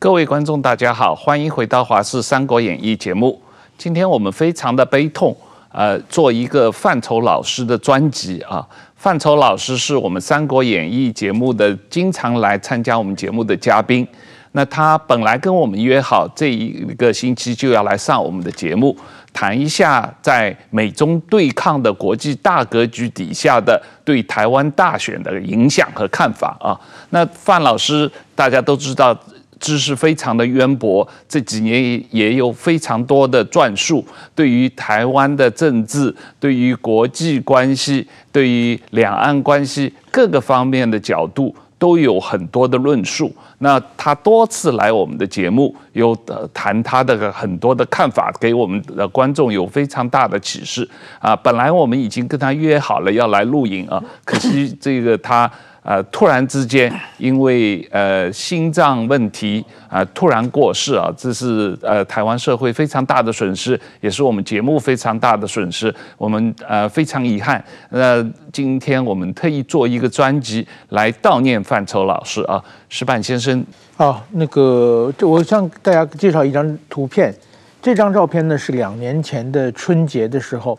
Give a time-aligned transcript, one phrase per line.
[0.00, 3.42] 各位观众，大家好，欢迎回到《华视三国演义》节目。
[3.76, 5.36] 今天我们非常的悲痛，
[5.72, 8.64] 呃，做一个范畴老师的专辑啊。
[8.94, 14.06] 范畴老师是我们《三国演义》节目的经常来参加我们节目的嘉宾。
[14.52, 18.96] 那他本来跟我们约好这一个星期就要来上我们的节目，
[19.32, 26.78] 谈一下在美中对抗的国际大格局底下的对台湾大选的影响和看法啊。
[27.10, 29.12] 那范老师大家都知道。
[29.60, 43.34] 知识非常的渊博，这几年也有非常多的撰述，对于台湾的政治、对于国际关系、对于两岸关系各个方面的角度都有很多的论述。
[43.58, 46.16] 那他多次来我们的节目，有
[46.54, 51.34] 谈他的很多的看法，给我们的观众有非常大的启示啊。
[51.34, 55.50] 本来我们已经跟他约好了要来录影啊，可惜这个他。
[55.82, 65.94] 呃，突然之间，因为呃心脏问题啊、突然过世啊，这是呃台湾社会非常大的损失，也是我们节目非常大的损失。
[66.18, 67.62] 我们呃非常遗憾。
[67.88, 73.64] 那、今天我们特意做一个专辑来悼念范畴老师啊，石板先生。
[73.96, 77.34] 好，那个，我向大家介绍一张图片。
[77.80, 80.78] 这张照片呢是两年前的春节的时候。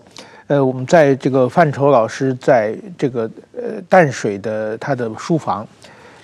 [0.49, 5.65] 呃，我们在这个范畴老师在这个呃淡水的他的书房，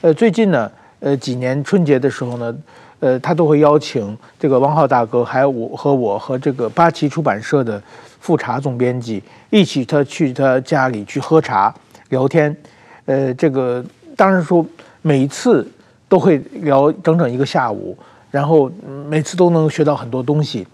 [0.02, 2.58] 呃，最近呢，呃，几年春节的时候呢，
[3.02, 7.80] 呃，他都会邀请这个汪浩大哥，还有我和我和这个八旗出版社的
[8.20, 11.72] 富察总编辑一起，他去他家里去喝茶
[12.10, 12.58] 聊天，
[13.06, 14.66] 呃，这个当然说
[15.04, 15.68] 每一次
[16.10, 17.96] 都会聊整整一个下午，
[18.32, 18.72] 然后
[19.08, 20.66] 每次都能学到很多东西。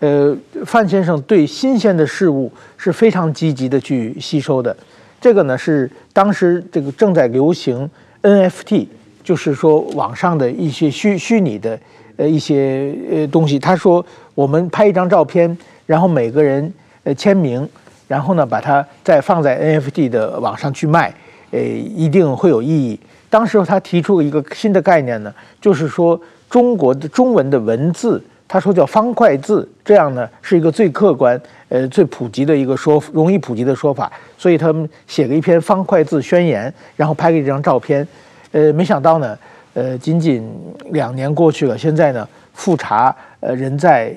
[0.00, 4.76] 呃，范先生对新鲜的事物是非常积极的去吸收的。
[5.20, 7.90] 这个呢是当时这个正在流行
[8.22, 8.86] NFT，
[9.24, 11.76] 就是说网上的一些虚虚拟的
[12.16, 13.58] 呃一些呃东西。
[13.58, 14.04] 他说
[14.36, 16.72] 我们拍一张照片，然后每个人
[17.02, 17.68] 呃签名，
[18.06, 21.12] 然后呢把它再放在 NFT 的网上去卖，
[21.50, 23.00] 呃一定会有意义。
[23.28, 28.22] 当时他提出了一个新的概念呢，就是说中国的中文的文字。
[28.48, 31.38] 他说叫方块字，这样呢是一个最客观、
[31.68, 38.08] 呃最普及的一个说容易普及的说法，所以他们写了一篇方块字宣言，然后拍了这张照片，
[38.52, 39.38] 呃，没想到呢，
[39.74, 40.50] 呃，仅仅
[40.92, 44.14] 两年过去了，现在呢，复查呃人在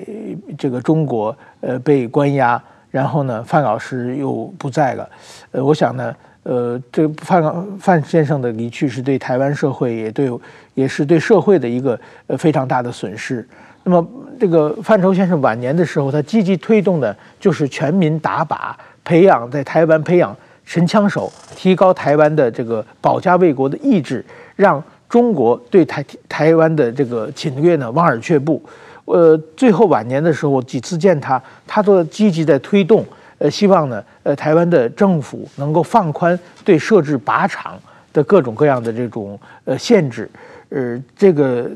[0.56, 2.60] 这个中国呃被关押，
[2.90, 5.06] 然后呢，范老师又不在了，
[5.50, 10.30] 呃，我想呢，呃，这范范先生的离去是对台湾社会也对
[10.72, 13.46] 也是对社会的一个呃非常大的损失。
[13.84, 14.06] 那么，
[14.38, 18.72] 这个范畴先生晚年的时候，他积极推动的就是全民打靶，
[19.02, 28.62] 培养在台湾培养神枪手，提高台湾的这个保家卫国的意志，让中国对台台湾的这个侵略呢望而却步。
[29.04, 33.04] 呃，最后晚年的时候，几次见他，他都积极在推动，
[33.38, 37.76] 呃，希望呢，呃，台湾的政府能够放宽对设置靶场
[38.12, 40.30] 的各种各样的这种呃限制，
[40.68, 41.68] 呃，这个。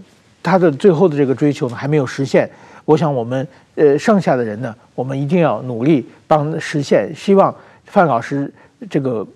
[0.46, 2.48] 他的最后的这个追求呢，还没有实现。
[2.84, 7.12] 我想我们呃剩下的人呢，我们一定要努力帮实现。
[7.12, 7.52] 希望
[7.84, 8.52] 范老师
[8.88, 9.26] 这个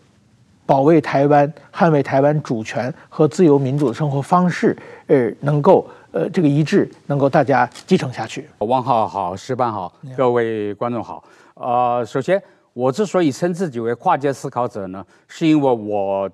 [0.65, 4.77] 保卫台湾、捍卫台湾主权和自由民主的生活方式，
[5.09, 8.49] 呃，能够呃这个一致，能够大家继承下去。
[8.59, 11.25] 汪浩好，石班好，各位观众好。
[11.55, 12.41] 呃，首先
[12.73, 16.31] 我之所以称自己为跨界思考者呢，是因为我。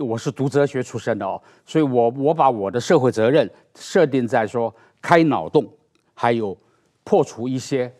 [0.00, 5.66] 我是读哲学出身的哦，所以我我把我的社会责任设定在说开脑洞，
[6.14, 6.56] 还有
[7.04, 7.92] 破除一些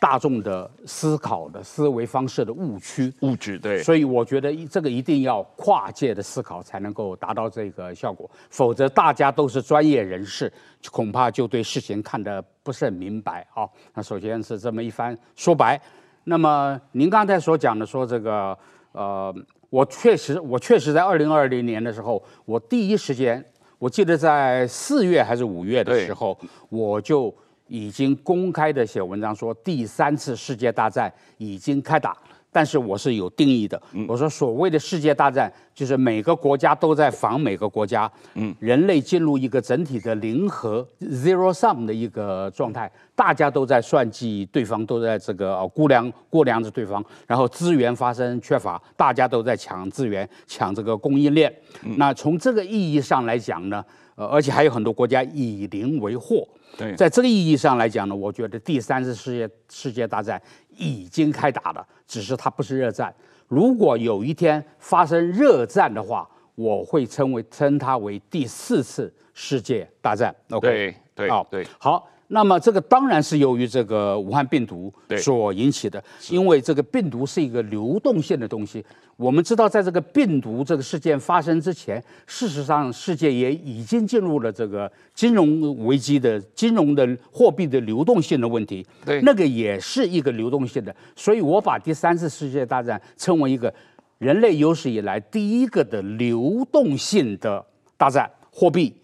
[0.00, 3.58] 大众的思考的思维方式的误区误区。
[3.58, 10.52] 对，所以我觉得这个一定要跨界的思考才能够达到这个效果，否则大家都是专业人士，
[10.90, 13.68] 恐怕就对事情看得不是很明白啊。
[13.94, 15.80] 那首先是这么一番说白，
[16.24, 18.56] 那么您刚才所讲的说这个
[18.92, 19.34] 呃。
[19.70, 23.44] 我确实，我确实在二零二零年的时候，我第一时间，
[23.78, 26.38] 我记得在四月还是五月的时候，
[26.70, 27.34] 我就
[27.66, 32.16] 已经公开的写文章说，第三次世界大战已经开打。
[32.58, 51.54] 但是我是有定义的，我说所谓的世界大战，就是每个国家都在防每个国家，嗯，人类进入一个整体的零和 zero sum 的一个状态，大家都在算计对方，都在这个估量估量着对方，然后资源发生缺乏，大家都在抢资源，抢这个供应链。
[51.96, 53.84] 那从这个意义上来讲呢，
[54.16, 56.44] 呃，而且还有很多国家以邻为壑。
[56.76, 60.40] 对，在这个意义上来讲呢，我觉得第三次世界世界大战
[60.78, 63.14] 已经开打了，只是它不是热战。
[63.48, 70.34] 如果有一天发生热战的话，我会称为称它为第四次世界大战。
[70.50, 72.08] OK，对，好，对，好。
[72.30, 78.84] 那么这个当然是由于这个武汉病毒所引起的，因为这个病毒是一个流动性的东西。
[79.16, 88.86] 我们知道，在这个病毒这个事件发生之前，事实上世界也已经进入了这个金融危机的金融的货币的流动性的问题。
[89.04, 90.94] 对，那个也是一个流动性的。
[91.16, 93.72] 所以我把第三次世界大战称为一个
[94.18, 97.64] 人类有史以来第一个的流动性的
[97.96, 98.94] 大战，货币、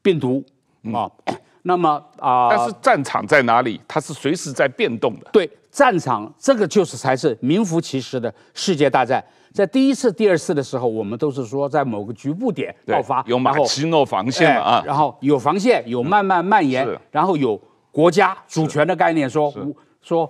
[0.00, 0.42] 病毒
[0.84, 1.04] 啊。
[1.26, 3.80] 嗯那么啊，呃、但是战场在哪里？
[3.86, 5.30] 它是随时在变动的。
[5.32, 9.24] 对，战场这个就是才是名副其实的世界大战。
[9.52, 17.60] 在第一次、第二次的时候，我们都是说在某个局部点爆发，有马奇诺防线啊、哎，然后有防线，有慢慢蔓延，嗯、然后有
[17.90, 19.52] 国家主权的概念，说
[20.00, 20.28] 说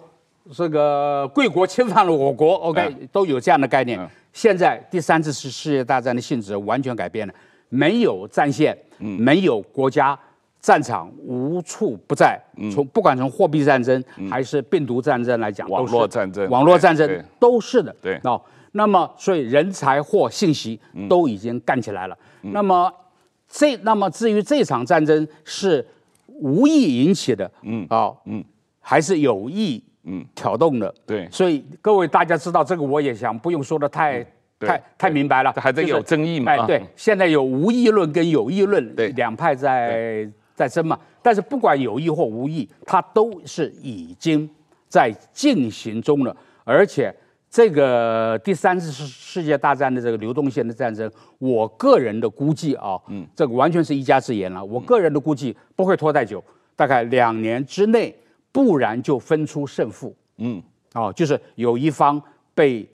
[0.52, 3.98] 这个贵国侵犯了我国，OK，、嗯、都有这样的概念。
[3.98, 7.32] 嗯、现在第三次是世界大战的性质完全改变了，
[7.68, 10.18] 没有战线，嗯、没有国家。
[10.62, 12.40] 战场无处不在，
[12.72, 17.92] 从不管从货币战争还是病毒战争来讲，网络战争，网络战争都是的。
[18.00, 20.78] 对，哦，那么所以人才或信息
[21.08, 22.16] 都已经干起来了。
[22.42, 22.88] 那么
[23.48, 25.84] 这，那么至于这场战争是
[26.28, 28.44] 无意引起的，嗯，啊，嗯，
[28.78, 31.28] 还是有意，嗯，挑动的，对。
[31.32, 34.24] 所以各位大家知道这个，我也想不用说的太
[34.60, 36.64] 太太明白了，还在有争议嘛。
[36.68, 40.30] 对，现在有无议论跟有议论两派在。
[40.62, 44.48] 在争嘛，但是不管有意或无意，它都是已经
[44.88, 46.36] 在进行中了。
[46.62, 47.12] 而且
[47.50, 54.64] 这个第三次世世界大战的这个流动性的战争，我个人的估计啊，嗯，这个完全是一家之言了。
[54.64, 56.42] 我个人的估计不会拖太久，
[56.76, 58.16] 大概两年之内，
[58.52, 60.14] 不然就分出胜负。
[60.38, 60.62] 嗯，
[60.94, 62.22] 哦，就是有一方
[62.54, 62.88] 被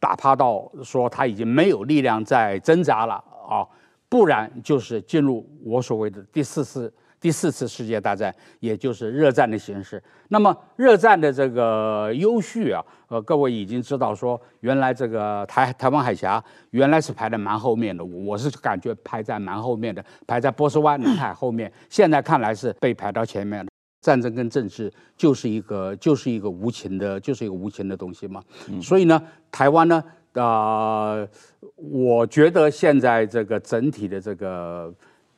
[0.00, 3.14] 打趴到说他已经没有力量再挣扎了
[3.48, 3.66] 啊。
[4.08, 10.02] 不然就是进入我所谓的第四次第四次世界大战，也就是热战的形式。
[10.28, 21.72] 那么热战的这个优序啊，呃，各位已经知道说，原来这个台台湾海峡原来是排在蛮后面的，我是感觉排在蛮后面的，排在波斯湾南海后面。
[21.88, 23.70] 现在看来是被排到前面的。
[24.00, 28.42] 战争跟政治就是一个就是一个无情的，就是一个无情的东西嘛。
[28.82, 30.02] 所以呢，台湾呢。
[30.34, 31.28] 啊、呃，
[31.76, 34.90] 我觉得现在这个整体的这个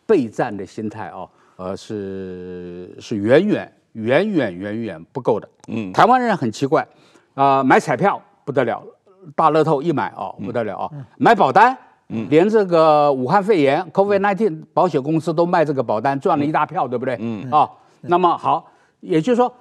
[0.06, 5.48] 备战的心态啊，呃，是是远远远远远远不够的。
[5.68, 6.82] 嗯，台湾人很奇怪，
[7.34, 8.82] 啊、呃，买彩票不得了，
[9.36, 11.76] 大乐透一买哦不得了啊，嗯、买保单，
[12.08, 17.16] 嗯，连这个武汉肺炎 COVID-19 保险公司都卖这个保单，赚了一大票，嗯、对不对？
[17.20, 17.70] 嗯啊，
[18.02, 18.70] 那么好，
[19.00, 19.54] 也就是说，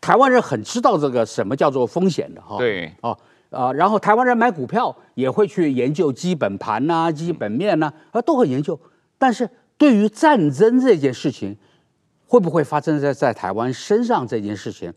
[0.00, 2.56] 台湾人很知道这个什么叫做风险的哈。
[2.58, 3.16] 对，哦。
[3.50, 8.80] 啊，然后台湾人买股票也会去研究基本盘呐、啊、基本面呐、啊，啊，都很研究。
[9.18, 9.46] 但是
[9.82, 11.56] 对于战争这件事情，
[12.28, 14.94] 会不会发生在在台湾身上这件事情，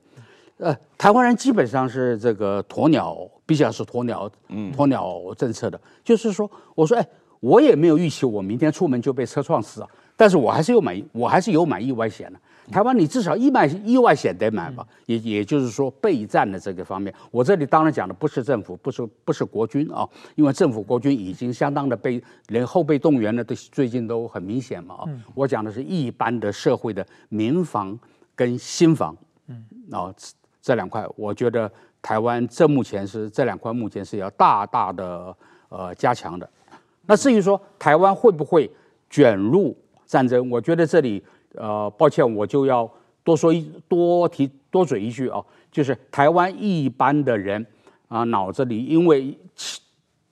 [0.58, 3.18] 呃，台湾人基本上是这个鸵鸟，
[3.48, 5.82] 比较是鸵鸟，嗯，鸵鸟政策的。
[6.04, 7.08] 就是说，我说，哎，
[7.40, 12.40] 我也没有预期我明天出门就被车撞死啊，但是我还是有买，我还是有买意外险的。
[12.72, 14.86] 台湾，你至少意外意外险得买吧？
[15.06, 25.04] 也也就是说，备战的这个方面，我这里当然讲的不是政府，不是不是国军啊，因为政府国军已经相当的被，连后备动员的都最近都很明显嘛啊。
[25.36, 27.98] 我讲的是一般的社会的民防
[28.36, 29.16] 跟新防，
[29.48, 30.12] 嗯，啊
[30.60, 35.38] 这两块，我觉得台湾这目前是这两块目前是要大大的
[35.70, 36.50] 呃加强的。
[37.06, 38.68] 那至于说台湾会不会
[39.08, 41.24] 卷入战争，我觉得这里。
[41.58, 42.90] 呃，抱歉，我就要
[43.24, 47.66] 多说一多提多嘴一句啊，就是台湾一般的人
[48.08, 49.38] 啊，脑子里因为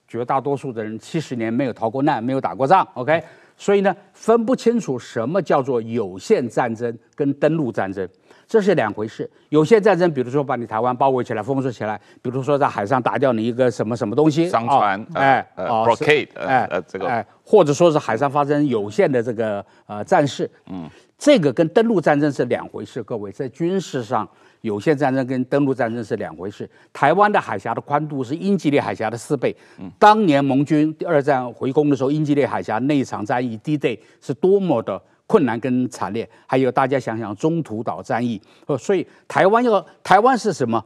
[0.06, 3.22] 绝大多数的人七十年没有逃过难，没有打过仗，OK，
[3.56, 8.08] 所以呢，分不清楚什么叫做有限战争跟登陆战争。
[8.46, 9.28] 这是两回事。
[9.48, 15.44] 有些战争，比如说把你台湾包围起来、封锁起来，比如说在海上打掉你一个什么什么东西，商船，哎，
[16.36, 20.88] 哎，呃，这个，哎，或者说是海上发生有限的这个呃战事，嗯，
[21.24, 23.02] 这个跟登陆战争是两回事。
[23.02, 24.28] 各位，在军事上，
[24.60, 26.68] 有限战争跟登陆战争是两回事。
[26.92, 29.56] 台湾的海峡的宽度是英吉利海峡的四倍。
[29.78, 35.00] 嗯，当年盟军第二战回攻的时候，英吉利海峡那一场战役 D-Day 是多么的。
[35.26, 38.38] 困难跟惨烈，还有大家想想中途岛战役，
[38.78, 40.84] 所以台湾要台湾是什么？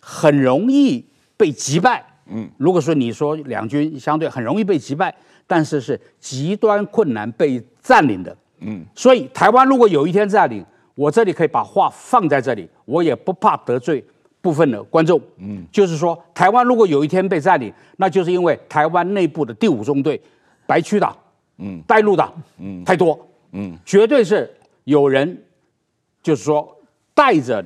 [0.00, 1.04] 很容易
[1.36, 2.06] 被击败。
[2.26, 5.12] 嗯，如果说你说两军相对很容易被击败，
[5.48, 8.34] 但是是极端困难被占领的。
[8.60, 10.64] 嗯，所以台湾如果有一天占领，
[10.94, 14.04] 我这里可以把话放在这里，我也不怕得罪
[14.42, 20.20] 部分的观众，嗯，就是说，台湾如果有一天被占领，那就是因为台湾内部的第五中队、
[20.66, 21.16] 白区党、
[21.58, 23.18] 嗯，带路党，嗯，太多，
[23.52, 24.52] 嗯，绝对是
[24.84, 25.42] 有人，
[26.22, 26.76] 就是说
[27.14, 27.64] 带着，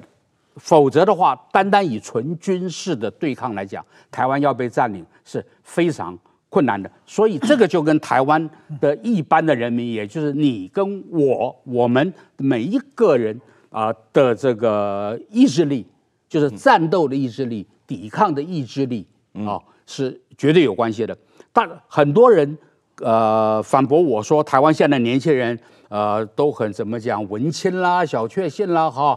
[0.56, 6.16] 否则的话，单单以纯军事的对抗来讲，台湾要被占领是非常
[6.54, 6.88] 困难的。
[7.04, 8.49] 所以这个就跟台湾
[8.80, 15.87] 的一般的人民，也就是你跟我，我们每一个人啊的这个意志力。
[16.26, 19.06] 就是战斗的意志力、抵抗的意志力
[19.46, 19.54] 啊，
[19.87, 21.16] 是绝对有关系的。
[21.52, 22.58] 但很多人
[23.02, 25.56] 呃反驳我说，台湾现在年轻人
[25.88, 29.16] 呃都很怎么讲文青啦、小确幸啦哈。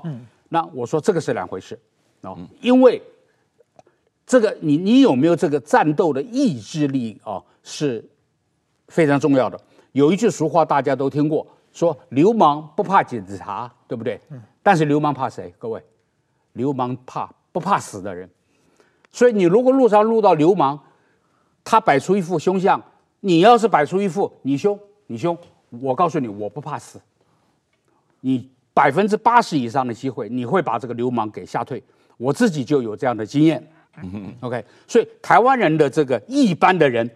[0.49, 1.79] 那我说这个是两回事
[2.21, 3.01] 啊，因为
[4.27, 8.05] 这个你你有没有这个战斗的意志力啊，是
[8.89, 9.59] 非常重要的。
[9.93, 14.19] 有一句俗话大家都听过，说流氓不怕警察，对不对？
[14.61, 15.51] 但是流氓怕谁？
[15.57, 15.81] 各位？
[16.53, 18.29] 流氓怕不怕死的人，
[19.11, 20.77] 所以你如果路上路到流氓，
[21.63, 22.81] 他摆出一副凶相，
[23.21, 25.37] 你要是摆出一副你凶你凶，
[25.69, 26.99] 我告诉你我不怕死，
[28.19, 31.81] 你百分之八十以上的机会你会把这个流氓给吓退，
[32.17, 33.65] 我自己就有这样的经验。
[34.41, 37.09] OK，所以台湾人的这个一般的人，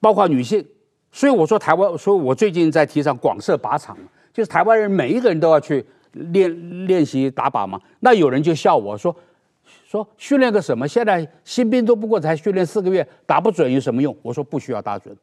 [0.00, 0.64] 包括女性，
[1.12, 3.96] 所以我说台湾，所以我最近在提倡广设靶场，
[4.32, 5.84] 就是台湾人每一个人都要去。
[6.32, 9.14] 练练习打靶嘛，那有人就笑我说，
[9.86, 10.88] 说训练个什么？
[10.88, 14.16] 现在新兵都不过才训练四个月，打不准有什么用？
[14.22, 15.14] 我说不需要打准，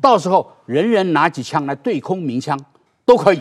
[0.00, 2.58] 到时候人人拿起枪来对空鸣枪
[3.04, 3.40] 都可以。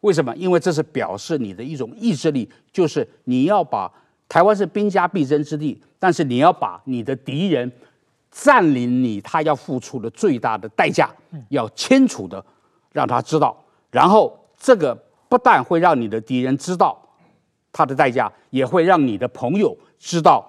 [0.00, 0.34] 为什么？
[0.34, 3.92] 因为这是表示你的一种意志力，就是你要把
[4.28, 7.70] 台湾是兵家必争之地，但是你要把你的敌人
[8.30, 11.10] 占领你，他要付出的最大的代价，
[11.48, 12.44] 要清楚的
[12.92, 13.56] 让他知道，
[13.90, 15.02] 然后这个。
[15.28, 16.96] 不但会让你的敌人知道
[17.72, 20.48] 他的代价，也会让你的朋友知道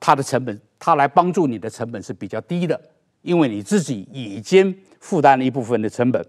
[0.00, 2.80] 他的成本，他来帮助你的成本是比较低的，
[3.20, 6.26] 因为你自己已经负担了一部分的成本。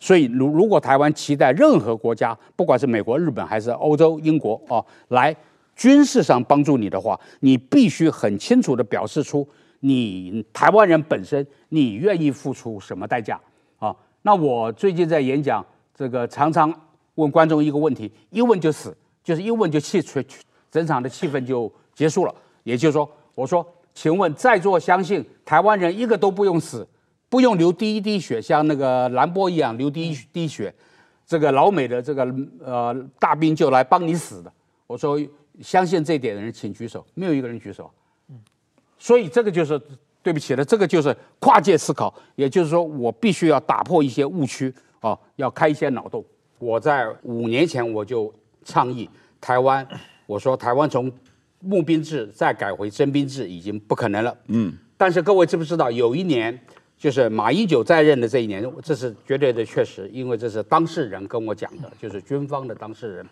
[0.00, 5.34] 所以，如如果台湾期待任何国家，不管是美国、日本还是欧洲、英国啊，来
[5.76, 9.46] 军事上帮助你的话，你必须很清楚地表示出
[9.80, 13.40] 你台湾人本身你愿意付出什么代价
[13.78, 13.94] 啊。
[14.22, 15.64] 那我最近在演讲。
[15.96, 16.74] 这个常常
[17.14, 20.26] 问观众一个问题，一问就死，就是一问就气全，
[20.68, 22.34] 整场的气氛就结束了。
[22.64, 23.64] 也就是说，我说，
[23.94, 26.84] 请问在座相信台湾人一个都不用死，
[27.28, 30.74] 不用流第一滴血，像那个兰波一样流第一滴血，
[31.24, 32.26] 这个老美的这个
[32.64, 34.52] 呃大兵就来帮你死的。
[34.88, 35.16] 我说
[35.60, 37.90] 相信这一点的人请举手，没有一个人举手。
[38.98, 39.80] 所以这个就是
[40.22, 44.72] 对不起了，这个就是跨界思考，也就是说我必须要打破一些误区。
[45.00, 46.24] 啊，要开一些脑洞。
[46.58, 48.32] 我在五年前我就
[48.64, 49.06] 倡议
[49.38, 49.86] 台湾，
[50.24, 51.12] 我说台湾从
[51.60, 54.34] 募兵制再改回征兵制已经不可能了。
[54.46, 54.72] 嗯。
[54.96, 56.58] 但是各位知不知道，有一年
[56.96, 63.26] 就是马英九在任的这一年，这是绝对的确实，因为这是当事人跟我讲的，就是军方的当事人。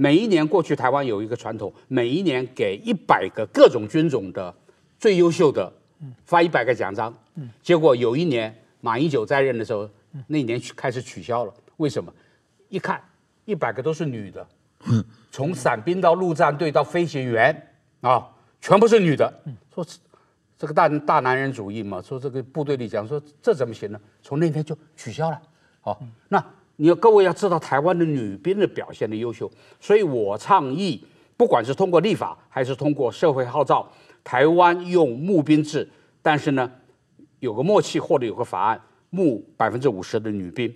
[0.00, 4.54] 每一年过去，台湾有一个传统，每一年给一百个各种军种的
[4.96, 5.72] 最优秀的
[6.24, 7.12] 发一百个奖章。
[7.34, 7.50] 嗯。
[7.60, 9.90] 结果有一年马英九在任的时候。
[10.26, 12.10] 那一年开始取消了，为什么？
[12.70, 13.00] 一看
[13.44, 14.44] 一百个都是女的，
[15.30, 17.54] 从伞兵到陆战队到飞行员
[18.00, 18.26] 啊，
[18.58, 19.32] 全部是女的。
[19.72, 19.86] 说
[20.56, 24.00] 这个大大男人主义嘛，说这个部队里讲说这怎么行呢？
[24.22, 25.40] 从那天就取消了。
[25.82, 26.42] 好，那
[26.78, 31.04] 你要各位要知道台湾的女兵的表现的优秀，所以我倡议，
[31.36, 33.88] 不管是通过立法还是通过社会号召，
[34.24, 35.88] 台湾用募兵制，
[36.22, 36.70] 但是呢
[37.40, 38.80] 有个默契或者有个法案。
[39.10, 40.70] 募百分之五十的女兵，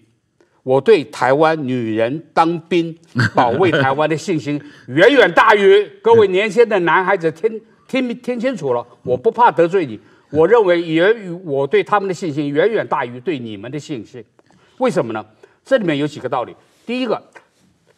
[0.63, 2.97] 我对台湾女人当兵
[3.37, 14.25] 保卫台湾的信心远远大于各位年轻的男孩子听听听清楚了，我不怕得罪你，我认为远与我对他们的信心远远大于对你们的信心，
[14.79, 15.23] 为什么呢？
[15.65, 16.55] 这里面有几个道理。
[16.85, 17.23] 第一个，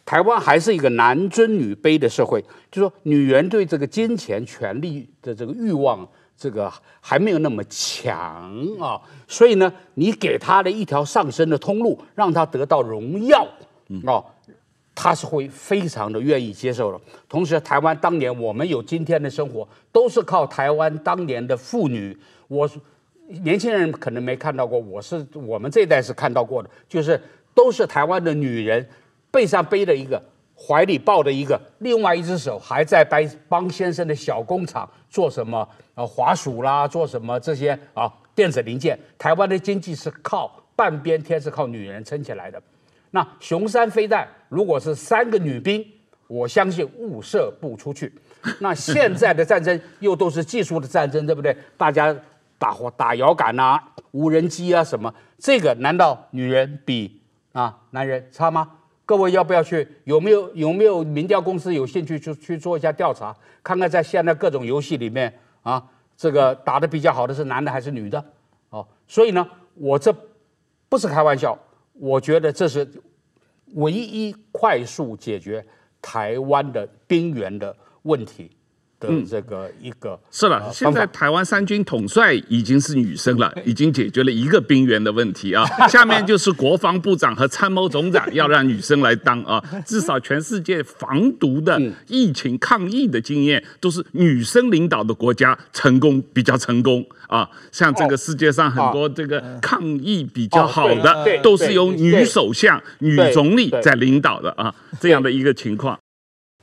[0.05, 2.41] 台湾还是一个男尊女卑的社会，
[2.71, 6.07] 就是说女人对这个金钱权力的这个欲望。
[6.37, 6.69] 这个
[6.99, 13.47] 还没有那么强啊，所以呢，你给他的一条上升的通路，让他得到荣耀
[14.05, 14.19] 啊，
[14.93, 16.99] 他是会非常的愿意接受的。
[17.29, 22.17] 同时，台湾当年我们有今天的生活，都是靠台湾当年的妇女。
[22.49, 22.69] 我
[23.27, 27.17] 年轻人可能没看到过，我是我们这一代是看到过的，就是
[27.55, 28.87] 都是台湾的女人
[29.31, 30.21] 背上背着一个。
[30.57, 35.67] 怀里抱着一个，另外一只手还在帮帮先生的小工厂做什么？
[35.95, 38.09] 呃，滑鼠啦，做什么这些啊？
[38.33, 38.97] 电子零件。
[39.17, 42.61] 台湾的经济是靠半边天是靠女人撑起来的。
[43.11, 45.85] 那雄山飞弹如果是三个女兵，
[46.27, 48.09] 我相信误射不出去。
[48.59, 51.53] 那现在的战争又都是技术的战争，对不对？
[51.75, 52.15] 大家
[52.57, 57.19] 打火打遥感啊，无人机啊什么，这个难道女人比
[57.55, 58.69] 啊男人差吗？
[59.05, 59.87] 各位要不要去？
[60.03, 63.33] 有没有有没有民调公司有兴趣去去做一下调查，
[63.63, 65.33] 看看在现在各种游戏里面
[65.63, 65.81] 啊，
[66.17, 68.23] 这个打得比较好的是男的还是女的？
[68.71, 70.13] 哦，所以呢，我这
[70.89, 71.57] 不是开玩笑，
[71.93, 72.85] 我觉得这是
[73.75, 75.65] 唯一快速解决
[76.01, 78.51] 台湾的兵源的问题。
[79.09, 85.65] 嗯，这个一个是了，现在台湾三军统帅已经是女生了， 已经解决了一个兵员的问题啊。
[85.87, 89.63] 下面就是国防部长和参谋总长要让女生来当啊。
[89.85, 97.49] 至少全世界防毒的疫情抗疫的经验都是女生领导的国家成功比较成功啊。
[97.71, 105.97] 像这个世界上很多这个抗疫比较好的，都是由女首相、女总理在领导的啊，这样的一个情况。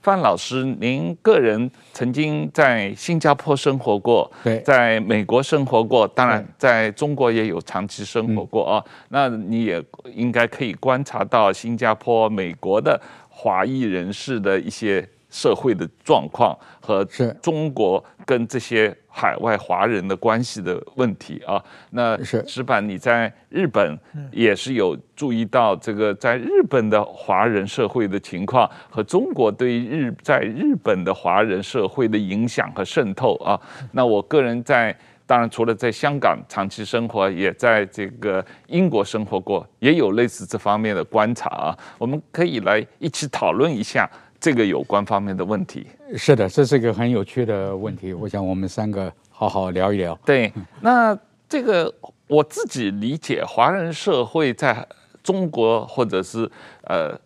[0.03, 8.85] 范老师，您个人曾经在新加坡生活过，对，在美国生活过，当然在中国也有长期生活过啊。
[9.11, 9.83] 那你也
[10.15, 15.09] 应该可以观察到新加坡、美国的华裔人士的一些。
[15.33, 17.05] 社会的状况和
[17.41, 21.61] 中国跟这些海外华人的关系的问题啊，
[21.91, 23.99] 那是矢板你在日本
[24.31, 33.59] 也是有注意到这个在日本的华人社会的情况和中国对日在日本的华人社会的影响和渗透啊。
[33.93, 34.95] 那我个人在
[35.27, 41.79] 当然除了在香港长期生活，也在这个英国生活过，也有类似这方面的观察啊。
[41.97, 44.09] 我们可以来一起讨论一下。
[44.43, 48.13] 这个有关方面的问题，是的，这是一个很有趣的问题。
[48.13, 50.19] 我想我们三个好好聊一聊。
[50.27, 51.17] 对，那
[51.49, 51.95] 这个
[52.27, 54.85] 我自己理解，华人社会在
[55.23, 56.51] 中国或者是
[56.89, 57.17] 呃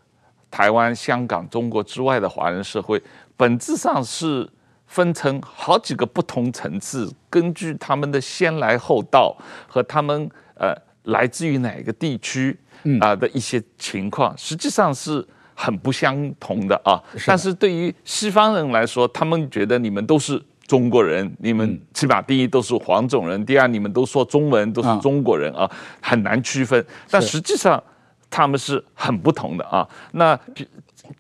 [0.51, 3.03] 台湾、香港、中国之外的华人社会，
[3.35, 4.47] 本质上是
[4.85, 9.35] 分成好几个不同层次，根据他们的先来后到
[9.67, 10.75] 和他们呃
[11.05, 12.55] 来自于哪个地区
[13.01, 15.27] 啊的一些情况，实际上是。
[15.59, 25.69] 很不相同的啊，但是对于西方人来说，他们觉得你们都是中国人，你们起码第一都是黄种人，第二你们都说中文，都是中国人啊，
[26.01, 26.85] 很难区分。
[27.11, 27.83] 但实际上
[28.29, 29.89] 他们是很不同的啊。
[30.13, 30.39] 那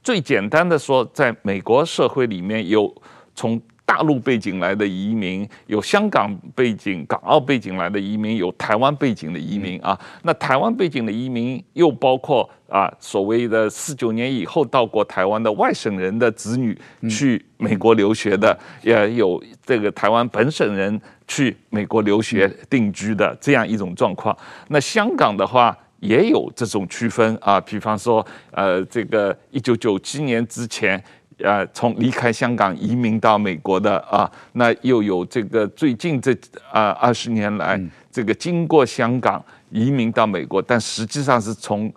[0.02, 2.94] 最简单的说，在美国社会里面有
[3.34, 3.60] 从。
[3.86, 9.98] 大陆背景来的移民，有香港背景、港澳背景来的移民，有台湾背景的移民啊。
[10.22, 16.76] 那台湾背景的移民又包括啊，所谓的四九年以后到过台湾的外省人的子女
[17.08, 24.36] 去美国留学的，也有这个台湾本省人去美国留学定居的这样一种状况。
[24.66, 31.00] 那香港的话也有这种区分啊，比方说呃，这个一九九七年之前。
[31.38, 36.34] 呃，从离开香港移民到美国的啊，那又有这个最近这
[36.72, 37.78] 啊二十年来，
[38.10, 41.92] 这个经过香港移民到美国，但实际上是从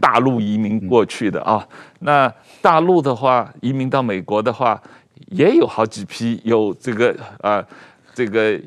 [0.00, 1.64] 大陆移民过去的啊。
[2.00, 4.82] 那大陆的话，移民到美国的话，
[5.26, 7.64] 也有好几批，有这个啊，
[8.14, 8.60] 这个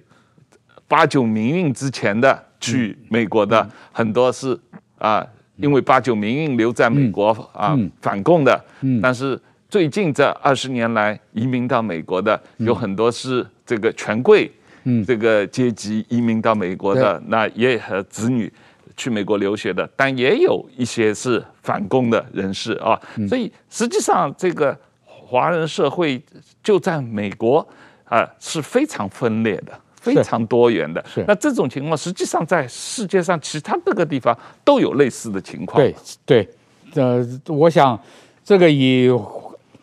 [0.88, 4.57] 八九民运之前的去美国的，很多是
[4.97, 8.63] 啊，因为八九民运留在美国啊反共的，
[9.01, 9.38] 但是。
[9.69, 14.51] 最近这二十年来移民到美国的有很多是这个权贵，
[14.86, 18.51] 嗯，这个阶级移民到美国的，那也和子女
[18.97, 22.99] 去美国留学的，但也有一些是反共的人士啊。
[23.27, 26.19] 所以实际上这个华人社会
[26.63, 27.65] 就在美国
[28.05, 31.05] 啊是非常分裂的，非常多元的。
[31.08, 31.23] 是。
[31.27, 35.79] 那这种情况实际上在世界上其他各个地方都有类似的情况。
[35.79, 36.49] 对对，
[36.95, 37.97] 呃，我想
[38.43, 39.08] 这个以。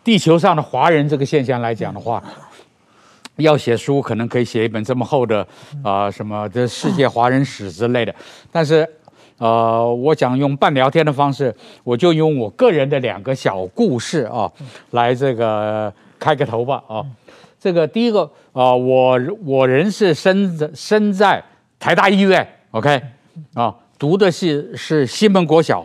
[0.07, 2.23] 地球上的华人这个现象来讲的话，
[3.39, 5.41] 要写书可能可以写一本这么厚的
[5.83, 8.15] 啊、呃、什么的世界华人史之类的，
[8.53, 8.89] 但是
[9.39, 14.49] 呃，我想用半聊天的方式，我就用我个人的两个小故事啊，
[14.93, 17.05] 来这个开个头吧啊。
[17.59, 18.21] 这个第一个
[18.53, 21.43] 啊、呃，我我人是生在生在
[21.81, 23.03] 台大医院，OK？
[23.55, 25.85] 啊，读的是是西门国小，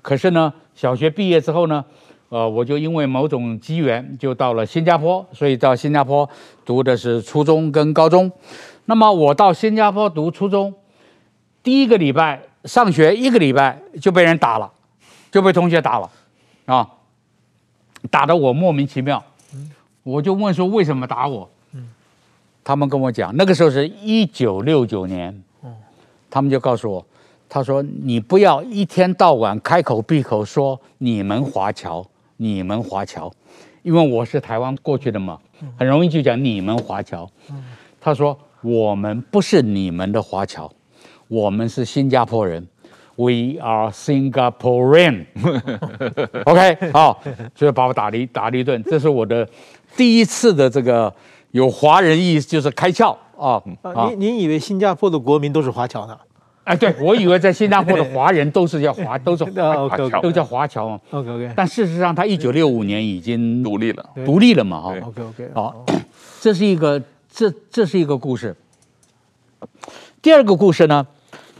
[0.00, 1.84] 可是呢，小学毕业之后呢。
[2.30, 6.28] 呃，我就因为某种机缘，就到了新加坡，所以到新加坡
[6.64, 8.30] 读的是初中跟高中。
[8.84, 10.74] 那么我到新加坡读初中，
[11.62, 14.70] 第一个礼拜上学一个礼拜就被人打了，
[15.30, 16.10] 就被同学打了，
[16.66, 16.88] 啊，
[18.10, 19.22] 打得我莫名其妙。
[20.02, 21.48] 我就问说为什么打我？
[22.62, 25.42] 他们跟我讲，那个时候是一九六九年，
[26.28, 27.06] 他们就告诉我。
[27.50, 32.06] 他说：“你不要一天到晚开口闭口说你们华侨，
[32.38, 33.30] 你们华侨，
[33.82, 35.38] 因为我是台湾过去的嘛。
[35.76, 37.28] 很容易就讲你们华侨。
[38.00, 40.70] 他说我们不是你们的华侨，
[41.26, 42.66] 我们是新加坡人。
[43.16, 45.26] We are Singaporean。
[46.46, 47.20] OK，好，
[47.56, 48.80] 所以把我打了一打了一顿。
[48.84, 49.48] 这是我的
[49.96, 51.12] 第一次的这个
[51.50, 53.60] 有华人意思，就是开窍啊。
[54.06, 56.16] 您您以为新加坡的国民都是华侨呢？
[56.68, 61.00] 哎，对，我以为在新加坡的华人都是叫华， 都是华侨，都叫华侨嘛。
[61.10, 61.50] OK OK。
[61.56, 64.82] 但事实上，他一九六五年已经独立了，独立了嘛？
[64.82, 64.94] 哈。
[65.02, 65.50] OK OK。
[65.54, 65.86] 好，
[66.42, 68.54] 这是一个，这这是一个故事。
[70.20, 71.06] 第二个故事呢，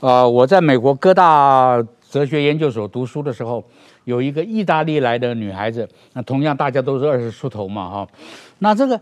[0.00, 3.64] 呃，我在美国各大哲学研究所读书的时候，
[4.04, 8.08] 有一个意大利来的女孩子，那同样大家都是二十出头嘛，哈。
[8.58, 9.00] 那这个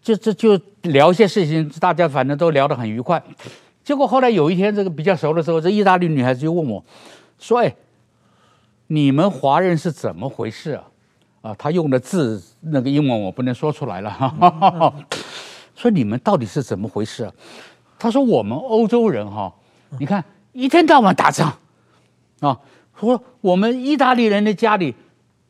[0.00, 3.20] 就这就聊一些事情，大家反正都聊得很愉快。
[3.88, 6.84] 结果后来有一天，这个比较熟的时候，这意大利女孩子就问我，
[7.38, 7.74] 说：“哎，
[8.88, 10.84] 你们华人是怎么回事啊？”
[11.40, 14.94] 啊，她用的字那个英文我不能说出来了，
[15.74, 17.32] 说你们到底是怎么回事啊？
[17.98, 19.50] 她说：“我们欧洲人哈，
[19.98, 20.22] 你看
[20.52, 21.50] 一天到晚打仗，
[22.40, 22.60] 啊，
[23.00, 24.94] 说我们意大利人的家里。”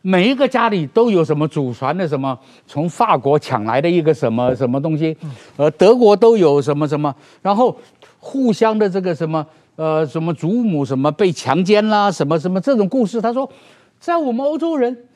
[0.01, 5.15] 每一个家里都有什么祖传的什么从法国抢来的一个什么什么东西，
[5.57, 7.77] 呃，德国都有什么什么，然后
[8.19, 13.51] 互相的这个什么呃什么祖母什么被强奸啦，什么什么这种故事，他说，
[13.99, 15.07] 在我们欧洲人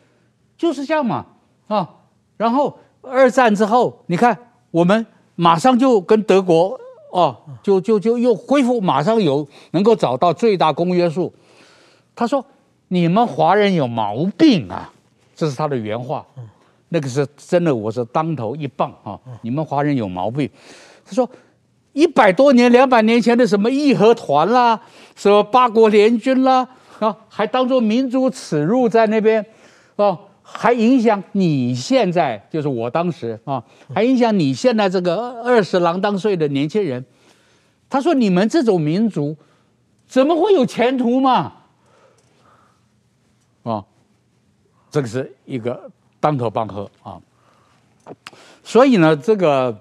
[0.56, 1.26] 就是这样嘛
[1.68, 1.88] 啊，
[2.36, 4.36] 然后二战之后，你看
[4.70, 6.78] 我们马上就跟德国
[7.10, 11.32] 哦，就就就又恢复，马上有能够找到最大公约数，
[12.14, 12.44] 他说。
[12.88, 14.92] 你们华人有毛病啊！
[15.34, 16.26] 这是他的原话，
[16.90, 19.18] 那个是真的，我是当头一棒啊！
[19.40, 20.46] 你们华人有毛病。
[21.02, 21.26] 他说，
[21.92, 24.80] 一百多年、两百年前的什么义和团啦，
[25.14, 26.66] 什么八国联军啦，
[27.00, 29.44] 啊，还当做民族耻辱在那边，
[29.96, 33.62] 啊，还影响你现在，就是我当时啊，
[33.94, 37.04] 还影响你现在这个二十郎当岁的年轻人。
[37.90, 39.36] 他说，你们这种民族
[40.06, 41.52] 怎么会有前途嘛？
[43.64, 43.84] 啊、
[44.90, 47.20] 这个是一个当头棒喝啊！
[48.64, 49.78] 所以呢，这个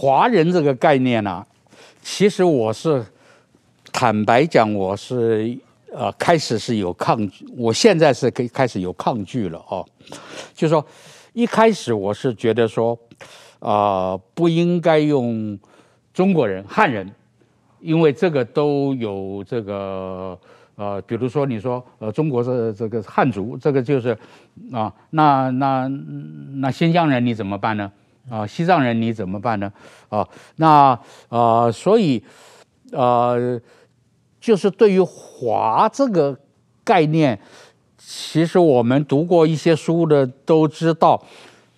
[0.00, 1.44] 华人这个概念呢、
[2.00, 3.04] 其实我是
[3.92, 5.58] 坦白讲，我是
[5.92, 9.84] 呃开始是有抗拒，我现在是可以开始有抗拒了哦。
[10.54, 10.86] 就说，
[11.32, 12.96] 一开始我是觉得说，
[13.58, 15.58] 啊、不应该用
[16.14, 17.10] 中国人、汉人，
[17.80, 20.38] 因为这个都有这个。
[20.76, 24.16] 呃，比如说你说，呃，中国是这个汉族，这个就是，
[24.70, 25.88] 啊，那那
[26.58, 27.90] 那新疆人你怎么办呢？
[28.30, 29.72] 啊，西藏人你怎么办呢？
[30.08, 32.22] 啊，那呃，所以，
[32.92, 33.60] 呃，
[34.40, 36.38] 就是对于“华”这个
[36.84, 37.38] 概念，
[37.96, 41.22] 其实我们读过一些书的都知道，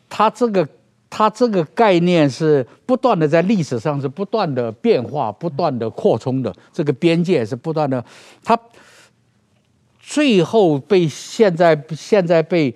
[0.08, 0.68] 它这个
[1.08, 8.04] 它这个概念是不断的在历史上是不断的变化、不断的扩充的，这个边界是不断的，
[8.44, 8.58] 它。
[10.02, 12.74] 最后被现在现在被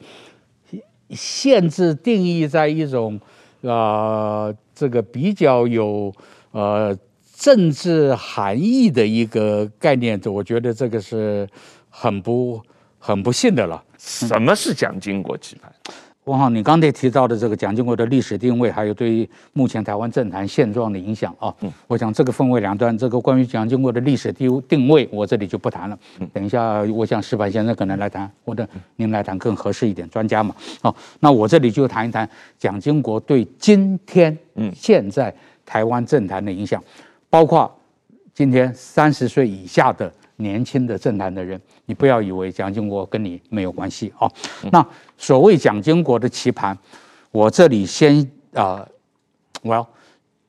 [1.11, 3.21] 限制定义在一种
[3.67, 6.13] 啊、这个比较有
[6.53, 6.97] 呃
[7.37, 11.49] 政治含义的一个概念，我觉得这个是
[11.89, 12.63] 很不
[12.99, 13.83] 很不幸的了。
[13.99, 15.73] 什么是蒋经国棋盘？
[16.25, 22.97] 汪浩，你刚才提到的这个蒋经国的历史定位，还有对于目前台湾政坛现状的影响啊，嗯，我想这个分为两段。
[22.97, 25.99] 这个关于蒋经国的历史定定位，我这里就不谈了。
[26.33, 30.55] 等一下，我想石板先生可能来谈，或者您来谈更合适一点，专家嘛。
[30.81, 32.27] 哦，那我这里就谈一谈
[32.59, 35.35] 蒋经国对今天嗯现在
[35.67, 36.83] 台湾政坛的影响，
[37.29, 37.71] 包括
[38.33, 41.61] 今天三十岁以下的年轻的政坛的人。
[41.87, 44.27] 你不要以为蒋经国跟你没有关系啊！
[44.73, 46.77] 那所谓蒋经国的棋盘，
[47.31, 48.21] 我这里先
[48.53, 48.89] 啊、呃，
[49.63, 49.89] 我要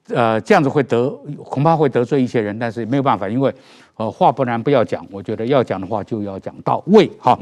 [0.10, 1.10] 呃这样子会得
[1.44, 3.54] 恐怕会得罪一些人，但是没有办法，因为
[3.96, 7.38] 呃话不然不要讲，我觉得要讲的话就要讲到位哈。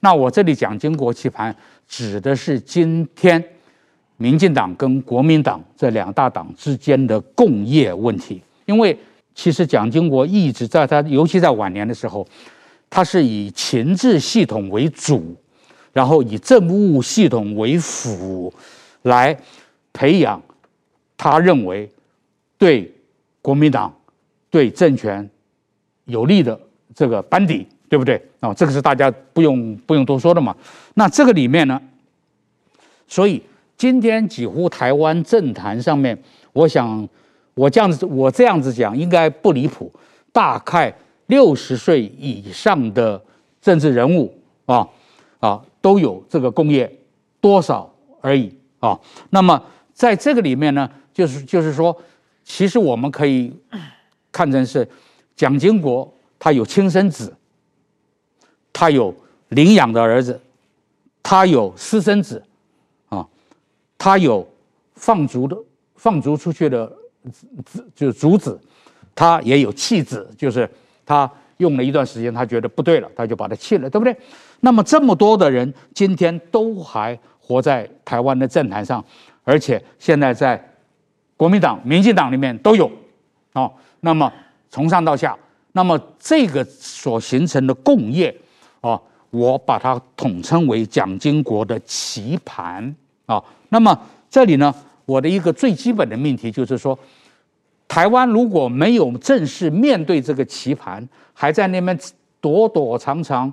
[0.00, 1.54] 那我这里蒋经国棋盘
[1.88, 3.42] 指的是今天
[4.16, 8.98] 民进党跟国民党这两大党之间的共业问题，因为
[9.34, 12.26] 其实蒋经国一直在他，尤其在晚年的时候。
[12.88, 15.34] 他是以情治系统为主，
[15.96, 18.52] 然后以政务系统为辅，
[19.04, 19.34] 来
[19.94, 20.38] 培养
[21.16, 21.90] 他认为
[22.58, 22.92] 对
[23.40, 23.90] 国民党、
[24.50, 25.26] 对政权
[26.04, 26.60] 有利的
[26.94, 28.20] 这个班底，对不对？
[28.40, 30.54] 啊，这个是大家不用不用多说的嘛。
[30.92, 31.80] 那这个里面呢，
[33.08, 33.42] 所以
[33.78, 37.08] 今天几乎台湾政坛上面，我想
[37.54, 39.90] 我这样子我这样子讲应该不离谱，
[40.30, 40.94] 大概。
[41.28, 43.20] 六十岁以上的
[43.60, 44.32] 政治人物
[44.64, 44.88] 啊
[45.40, 46.92] 啊，都有这个工业，
[47.40, 47.88] 多少
[48.20, 48.98] 而已啊。
[49.30, 49.62] 那么
[49.94, 51.96] 在这个里面呢，就是就是说，
[52.42, 53.52] 其实我们可以
[54.32, 54.88] 看成是
[55.36, 57.32] 蒋经国他有亲生子，
[58.72, 59.14] 他有
[59.50, 60.40] 领养的儿子，
[61.22, 62.42] 他有私生子，
[63.08, 63.24] 啊，
[63.96, 64.44] 他有
[64.96, 65.56] 放逐的
[65.94, 66.92] 放逐出去的
[67.64, 68.60] 子就是族子，
[69.14, 70.68] 他也有弃子，就是
[71.04, 74.16] 他用了一段时间，他觉得不对了，他就把他弃了，对不对？
[74.66, 79.02] 那么这么多的人今天都还活在台湾的政坛上，
[79.44, 80.60] 而且现在在
[81.36, 82.90] 国民党、民进党里面都有，
[83.52, 84.32] 哦，那么
[84.68, 85.38] 从上到下，
[85.70, 88.36] 那么这个所形成的共业，
[88.80, 89.00] 哦，
[89.30, 92.92] 我把它统称为蒋经国的棋盘
[93.26, 93.40] 啊。
[93.68, 93.96] 那么
[94.28, 94.74] 这里呢，
[95.04, 96.98] 我的一个最基本的命题就是说，
[97.86, 101.96] 台湾如果没有正式面对这个棋盘，还在那边
[102.40, 103.52] 躲躲藏藏，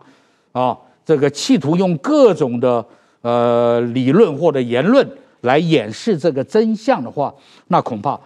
[0.53, 0.75] 啊。
[1.05, 2.85] 这个企图用各种的
[3.21, 5.07] 呃理论或者言论
[5.41, 7.33] 来掩饰这个真相的话，
[7.67, 8.19] 那恐怕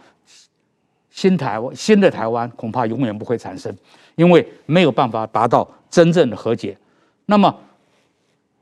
[1.10, 3.76] 新台湾新的台湾恐怕永远不会产生，
[4.16, 6.78] 因为没有办法达到真正的和解。
[7.26, 7.54] 那么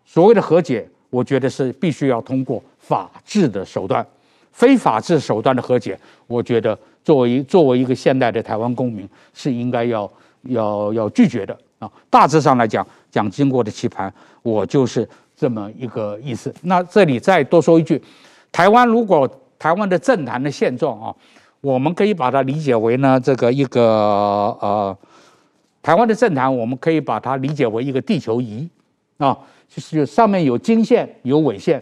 [0.06, 4.06] 所谓的和解，我觉得是必须要通过法治的手段，
[4.52, 10.10] 非法治手段的和解，我觉得作为作为一个现代的台湾公民是应该要
[10.44, 11.92] 要要拒绝的啊。
[12.10, 12.86] 大致上来讲。
[13.12, 15.08] 蒋经国的棋盘，我就是
[15.38, 16.54] 这么一个意思。
[16.64, 18.02] 那这里再多说一句，
[18.52, 19.26] 台湾如果
[19.58, 21.16] 台湾的政坛的现状啊，
[21.62, 23.82] 我们可以把它理解为呢，这个一个
[24.60, 24.98] 呃，
[25.82, 28.70] 台湾的政坛，我们可以把它理解为一个地球仪
[29.18, 29.38] 啊，
[29.70, 31.82] 就是上面有经线有纬线，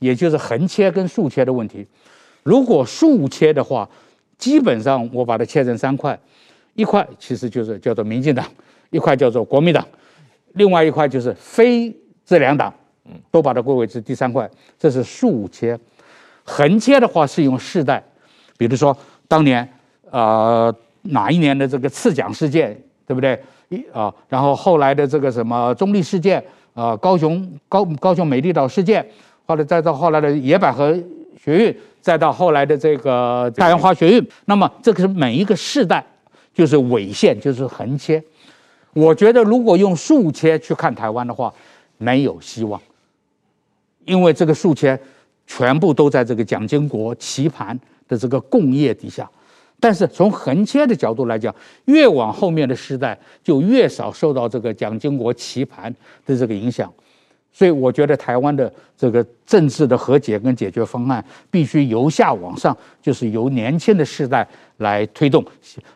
[0.00, 1.86] 也就是横切跟竖切的问题。
[2.42, 3.88] 如果竖切的话，
[4.36, 6.18] 基本上我把它切成三块，
[6.74, 8.44] 一块其实就是叫做民进党，
[8.94, 9.84] 一块叫做国民党。
[10.52, 11.92] 另外一块就是非
[12.24, 12.72] 这两党，
[13.06, 15.76] 嗯都把它归为是第三块，这是竖切。
[16.44, 18.00] 横切的话是用世代，
[18.56, 19.68] 比如说当年
[20.12, 23.36] 呃哪一年的这个刺蒋事件，对不对？
[23.70, 26.40] 一啊，然后后来的这个什么中立事件
[26.74, 29.04] 啊，高雄高高雄美丽岛事件，
[29.46, 30.96] 后来再到后来的野百合
[31.36, 36.04] 学运，再到后来的这个大杨花学运，那么这个是每一个世代
[36.52, 38.22] 就是纬线，就是横切。
[38.94, 41.52] 我觉得，如果用竖切去看台湾的话，
[41.98, 42.80] 没有希望，
[44.04, 44.98] 因为这个竖切
[45.46, 47.78] 全部都在这个蒋经国棋盘
[48.08, 49.28] 的这个共业底下。
[49.80, 51.54] 但是从横切的角度来讲，
[51.86, 56.90] 越往后面的时代就越少受到这个蒋经国棋盘的这个影响。
[57.56, 64.44] 所以我觉得台湾的这个政治的和解跟解决方案，必须由下往上，就是由年轻的世代
[64.78, 65.44] 来推动，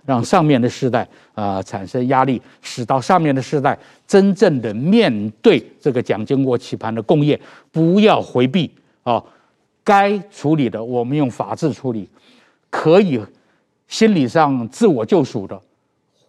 [0.07, 7.39] 让上面的世代啊、产生压力，使到上面的世代真正的面对这个蒋经国棋盘的共业，
[7.73, 8.71] 不要回避
[9.03, 9.21] 啊，
[9.83, 12.09] 该处理的我们用法治处理，
[12.71, 13.21] 可以
[13.89, 15.61] 心理上自我救赎的，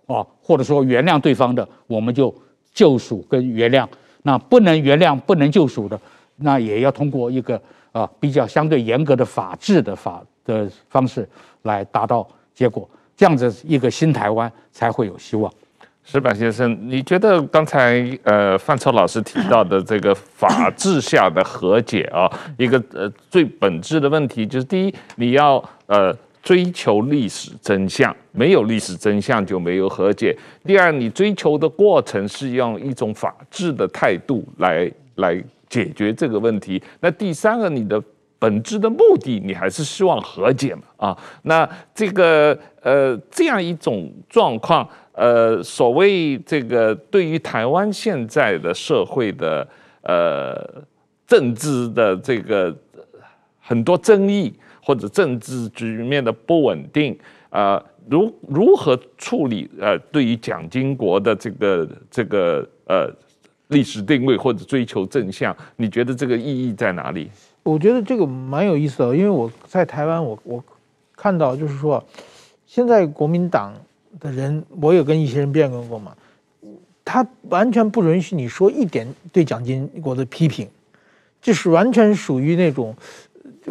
[0.08, 2.34] 啊，或者说原谅对方的，我们就
[2.74, 3.88] 救赎跟原谅。
[4.30, 6.00] 那不能原谅、不能救赎的，
[6.36, 7.60] 那也要通过一个
[7.92, 11.28] 啊比较相对严格的法治的法的方式
[11.64, 12.88] 来达到结果，
[13.18, 15.52] 这样子一个新台湾才会有希望。
[16.04, 26.16] 石板先生，你觉得刚才呃范超老师提到的这个法治下的和解啊，一个呃最本质的问题就是第一，你要呃。
[26.42, 30.36] 追求历史真相，没有历史真相就没有和解。
[30.66, 36.82] 第二，你追求的过程是用一种法治的态度来来解决这个问题。
[37.02, 38.02] 那第三个，你的
[38.40, 40.82] 本质的目的，你还是希望和解嘛？
[40.96, 49.68] 啊，那这个呃这样一种状况，呃，所谓这个对于台湾现在的社会的
[50.04, 50.56] 呃
[51.28, 52.74] 政治的这个
[53.60, 54.54] 很多争议。
[54.90, 57.16] 或者政治局面的不稳定，
[57.52, 59.70] 啊，如如何处理？
[59.80, 63.08] 呃，对于蒋经国的这个这个呃
[63.68, 67.30] 历史定位或者追求正向，你觉得这个意义在哪里？
[67.62, 70.64] 我觉得这个蛮有意思的，因为我在台湾，我我
[71.16, 72.04] 看到就是说，
[72.66, 73.72] 现在国民党
[74.20, 76.18] 的人，我有跟一些人辩论过嘛，
[77.06, 80.68] 他完全不允许你说一点对蒋经国的批评，
[81.40, 82.96] 就是完全属于那种。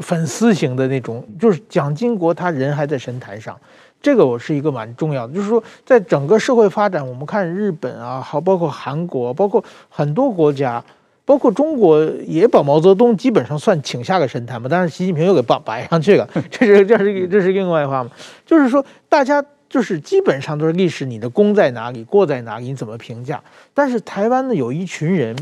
[0.01, 3.59] 粉丝型的那种，就是蒋经国他人还在神坛上，
[4.01, 5.33] 这个我是一个蛮重要的。
[5.33, 10.83] 就是说，在整个社会发展，我们看日本啊，好，包括韩国，包括很多国家，
[11.25, 14.69] 包括中国也把毛泽东基本上算请下个神坛嘛。
[14.71, 18.11] 但是习近平又给摆摆上去了， 这是这是这是另外一话嘛。
[18.47, 23.43] 就是说，大家就是基本上都是历史，你的功在哪里，过在哪里，你怎么评价？
[23.75, 25.37] 但是台湾呢，有一群人。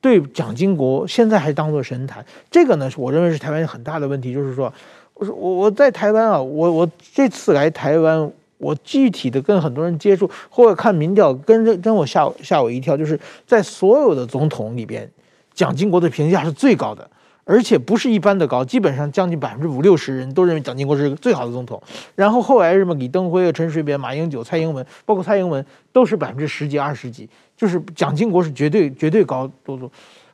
[0.00, 4.32] 对蒋经国现在还当作神坛，这个呢，我认为是台湾很大的问题。
[4.32, 4.72] 就是说，
[5.14, 15.10] 我说我我在台湾啊，我我这次来台湾，我具体的跟很多人接触，或者看民调，跟着跟我吓吓我一跳，就是在所有的总统里边，
[15.52, 17.08] 蒋经国的评价是最高的。
[17.46, 21.82] 而且不是一般的高，基本上将近百分之五六十人都认为蒋经国是最好的总统。
[22.14, 27.28] 然后后来什么李登辉、陈水扁、马英九、蔡英文，包括蔡英文都是百分之十几、二十几，
[27.60, 29.90] 就是蒋经国是绝对绝对高多数。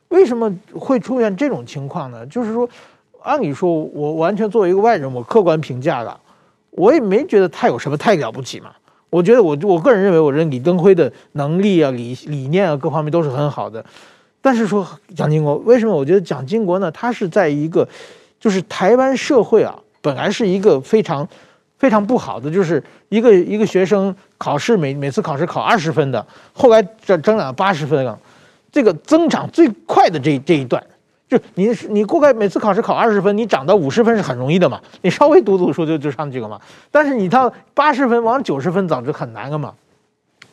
[0.07, 2.25] 为什么会出现这种情况呢？
[2.27, 2.69] 就是说，
[3.21, 6.19] 按理说我完全作为一个外人，我客观评价的，
[6.69, 8.71] 我也没觉得他有什么太了不起嘛。
[9.09, 13.85] 我觉得我我个人认为，我认为李登辉的能力啊、理理念啊各方面都是很好的。
[14.39, 16.89] 但是说蒋经国，为什么我觉得蒋经国呢？
[16.91, 17.85] 他是在一个，
[18.39, 21.27] 就是台湾社会啊，本来是一个非常
[21.77, 28.19] 非常不好的，就是一个一个学生考试每每次考试考二十分的，后来这增长八十分了，
[28.71, 30.83] 这个增长最快的这这一段，
[31.27, 36.59] 就你你过来每次考试考二十分，你涨到五十分是很容易的嘛，你稍微读读书就就上去了嘛。
[36.91, 39.73] 但是你到八十分往九十分走就很难了嘛。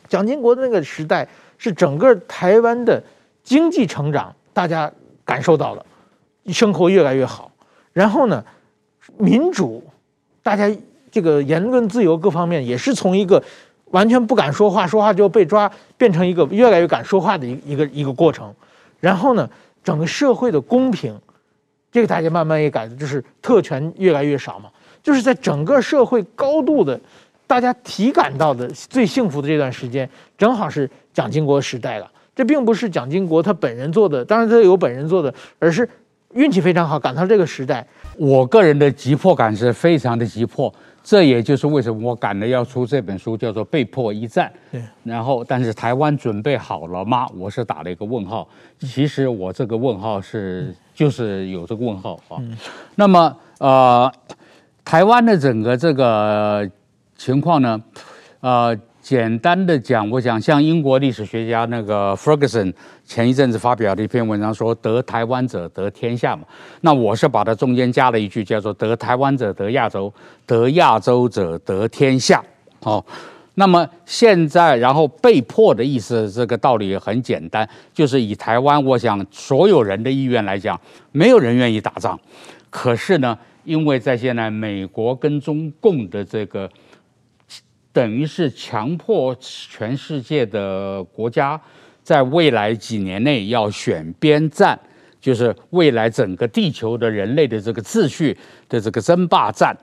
[0.07, 3.03] 蒋经国的那个时代是整个台湾的。
[3.45, 4.91] 经济成长，大家
[5.23, 5.85] 感受到了，
[6.47, 7.51] 生活越来越好。
[7.93, 8.43] 然后呢，
[9.19, 9.83] 民主，
[10.41, 10.67] 大家
[11.15, 13.41] 这个言论自由各方面也是从一个
[13.91, 18.53] 完全不敢说话，说话就被抓，变成一个越来越敢说话的一一个一个过程。
[18.99, 19.49] 然后呢，
[19.81, 21.17] 整个社会的公平，
[21.89, 24.69] 这个大家慢慢也改的，就是特权越来越少嘛。
[25.01, 26.99] 就是在整个社会高度的，
[27.47, 32.11] 大家体感到的最幸福的这段时间，正好是蒋经国时代了。
[32.35, 35.87] 这并不是蒋经国他本人做的，当然他有本人做的，而是
[36.33, 37.87] 运气非常好，赶到这个时代。
[38.17, 40.73] 我个人的急迫感是非常的急迫，
[41.05, 44.51] 这也就是为什么我赶着要出这本书，叫做《被迫一战》。
[44.71, 44.81] 对。
[45.03, 47.27] 然后，但是台湾准备好了吗？
[47.37, 48.47] 我是打了一个问号。
[48.79, 52.39] 其实我这个问号是就是有这个问号啊。
[52.39, 52.57] 嗯。
[52.95, 54.11] 那么呃，
[54.83, 56.67] 台湾的整个这个
[57.15, 57.79] 情况呢，
[58.39, 58.75] 呃。
[59.05, 62.73] 简单的讲，我想像英国历史学家那个 Ferguson
[63.05, 66.41] 前一阵子发表的一篇文章说，得台湾者得天下嘛。
[66.81, 70.11] 那我是把它中间加了一句，叫做得台湾者得亚洲，
[70.47, 72.43] 得亚洲者得天下。
[72.79, 73.05] 哦，
[73.53, 82.19] 那么现在然后被迫的意思，这个道理很简单，就是以台湾，我想所有人的意愿来讲，没有人愿意打仗。
[82.71, 86.67] 可是呢，因为在现在美国跟中共的这个。
[87.95, 91.59] 等于是强迫全世界的国家，
[92.03, 94.77] 在未来几年内要选边站，
[95.21, 99.73] 就是未来整个地球的人类的这个秩序的这个争霸战。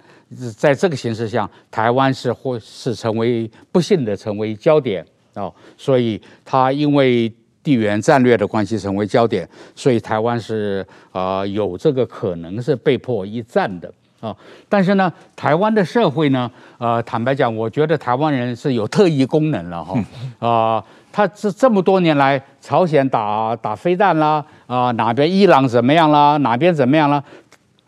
[0.59, 13.90] 在这个形势下，台湾是会是成为不幸的成为焦点啊，所以它因为地缘战略的关系成为焦点，所以台湾是啊有这个可能是被迫一战的。
[14.22, 14.35] 啊，
[14.68, 19.98] 但是呢，台湾的社会呢，呃，坦白讲，我觉得台湾人是有特异功能了哈。
[20.38, 24.37] 啊、呃，他这这么多年来，朝鲜打打飞弹啦，
[24.68, 27.20] 啊、呃，哪边伊朗怎么样啦，哪边怎么样啦，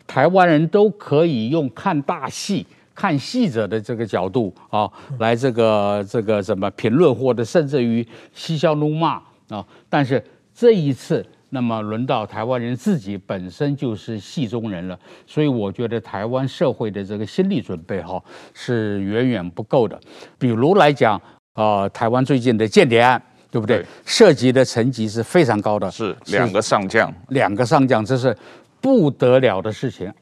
[0.05, 9.65] 台湾人都可以用看大戏、看戏者的这个角度啊，来这个这个怎么评论，或者甚至于嬉笑怒骂啊。
[9.89, 10.21] 但是
[10.53, 11.25] 这一次。
[11.55, 18.21] 那么轮到台湾人自己本身就是戏中人了，所以我觉得台湾社会的这个心理准备哈
[18.53, 19.97] 是远远不够的。
[20.37, 21.19] 比如来讲，
[21.53, 23.77] 啊，台湾最近的间谍案，对不对？
[23.77, 28.35] 对，涉及的层级是非常高的，是两个上将，两个上将，这是
[28.81, 30.13] 不得了的事情。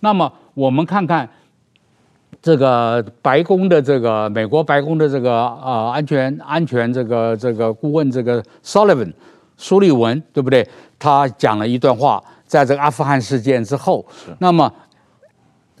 [0.00, 1.26] 那么我们看看
[2.42, 9.10] 这个白宫的这个美国白宫的这个啊安全安全这个这个顾问这个 Sullivan。
[9.62, 10.66] 苏利文对不对？
[10.98, 14.04] 他讲了一段话，在这个阿富汗事件之后，
[14.40, 14.72] 那么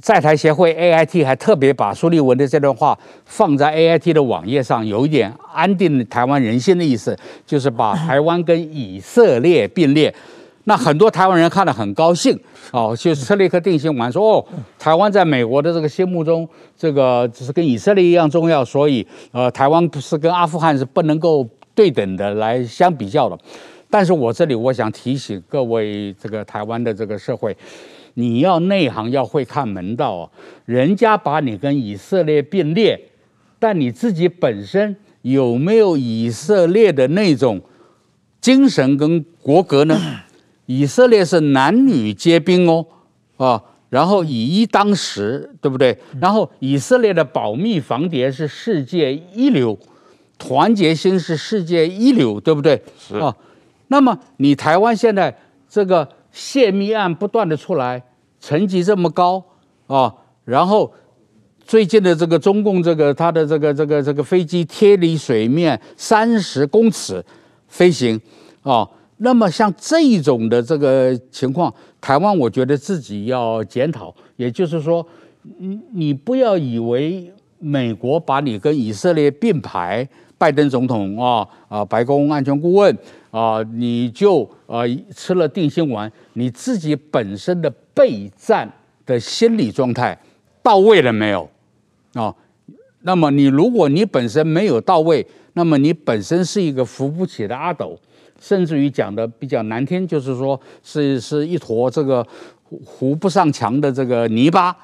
[0.00, 10.14] 在台协会 AIT 还特别把苏利文的这段话放在 AIT 的网页上，有一点安定台湾人心的意思，就是把台湾跟以色列并列。
[10.64, 12.38] 那很多台湾人看了很高兴
[12.70, 14.46] 哦，就是特立刻定心丸说哦，
[14.78, 21.44] 台湾在美国的这个心目中，这个只是跟以色列一样重要，所以呃，台湾不是跟阿富汗是不能够
[21.74, 23.36] 对等的来相比较的。
[23.92, 27.54] 但是我这里我想提醒各位，这个台湾的这个社会，
[28.14, 30.30] 你要内行，要会看门道啊。
[30.64, 32.98] 人家把你跟以色列并列，
[33.58, 37.60] 但你自己本身有没有以色列的那种
[38.40, 40.00] 精神跟国格呢？
[40.64, 42.86] 以色列是男女皆兵哦，
[43.36, 45.94] 啊，然后以一当十，对不对？
[46.18, 49.78] 然后以色列的保密防谍是世界一流，
[50.38, 52.80] 团结心是世界一流，对不对？
[52.98, 53.36] 是啊。
[53.88, 55.36] 那么你台湾现在
[55.68, 58.02] 这个泄密案不断的出来，
[58.40, 59.44] 层级这么高
[59.86, 60.14] 啊，
[60.44, 60.92] 然后
[61.64, 67.22] 最近的这个中共这个它的这个这个这个飞机贴离水面三十公尺
[67.68, 68.20] 飞行
[68.62, 75.06] 啊，那么像这一种的这个情况，台湾我觉得自己要检讨，也就是说，
[75.58, 80.08] 你你不要以为美国把你跟以色列并排。
[80.42, 82.98] 拜登总统啊啊，白宫安全顾问
[83.30, 84.80] 啊，你就啊
[85.14, 88.68] 吃了定心丸，你自己本身的备战
[89.06, 90.18] 的心理状态
[90.60, 91.48] 到位了没有
[92.14, 92.34] 啊？
[93.02, 97.96] 那么你如果你本身没有到位，那么你本身是一个扶不起的阿斗，
[98.40, 102.26] 甚至于讲的比较难听，就是说是是一坨这个
[102.84, 104.76] 糊不上墙的这个泥巴，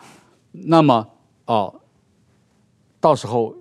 [0.52, 1.04] 那么
[1.46, 1.74] 哦，
[3.00, 3.52] 到时候。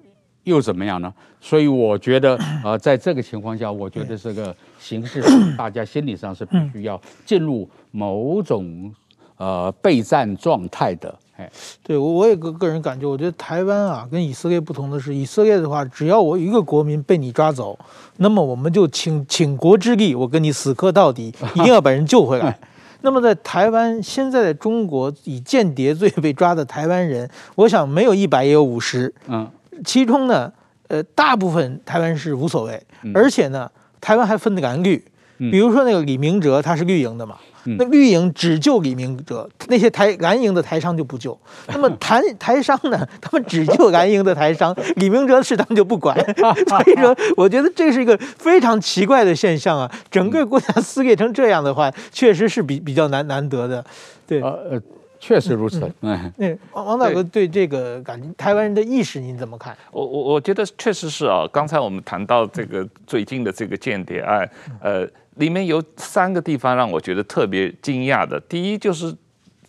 [0.48, 1.14] 又怎么样呢？
[1.40, 8.94] 所以我觉得， 呃，在这个情况下，我觉得这个形势上， 大家心理上是必须要进入某种
[9.38, 11.14] 呃备战状态的。
[11.38, 11.50] 哎，
[11.84, 17.78] 对我我也个个人感觉，我觉得台湾啊，跟以色列不同的是，以色列的话，只要我一个国民被你抓走，
[18.18, 22.58] 那么我们就倾倾 国之力，我跟你死磕到底， 一定要把人救回来。
[23.02, 29.14] 那么在台湾，现在的中国以间谍罪被抓的台湾人，我想没有一百也有五十。
[29.28, 29.48] 嗯。
[29.86, 30.52] 其中呢，
[30.88, 32.82] 呃，大部分台湾是无所谓，
[33.14, 33.70] 而且呢，
[34.00, 35.04] 台湾还分的蓝绿，
[35.38, 37.38] 比如说那个李明哲，他是绿营的嘛，
[37.78, 41.38] 那绿营只救李明哲，那些台蓝营的台商就不救。
[41.68, 46.18] 那么台台商呢，他们只救蓝营的台商， 李明哲的事他们就不管。
[46.68, 49.92] 所以说，我觉得这是一个非常奇怪的现象啊！
[50.10, 53.84] 整个国家撕裂成这样的话，确实是比比较难难得的，
[54.26, 54.42] 对。
[54.42, 54.82] 呃
[55.20, 55.92] 确实如此。
[56.02, 59.76] 嗯，那王王大哥对这个感觉，台湾人的意识您怎么看？
[59.92, 61.48] 我我我觉得确实是啊。
[61.52, 64.50] 刚才我们谈到这个最近的这个间谍案，
[64.82, 68.40] 呃，里面有三个地方让我觉得特别惊讶的。
[68.42, 69.14] 第一就是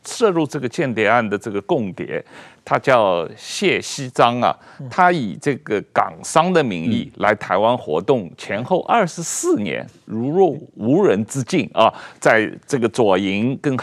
[0.09, 2.24] 涉入这个间谍案的这个共谍，
[2.64, 4.56] 他叫谢锡章啊，
[4.90, 13.76] 他以这个港商的名义来台湾活动，前后二十四年如入无人之境啊，在这个左营跟。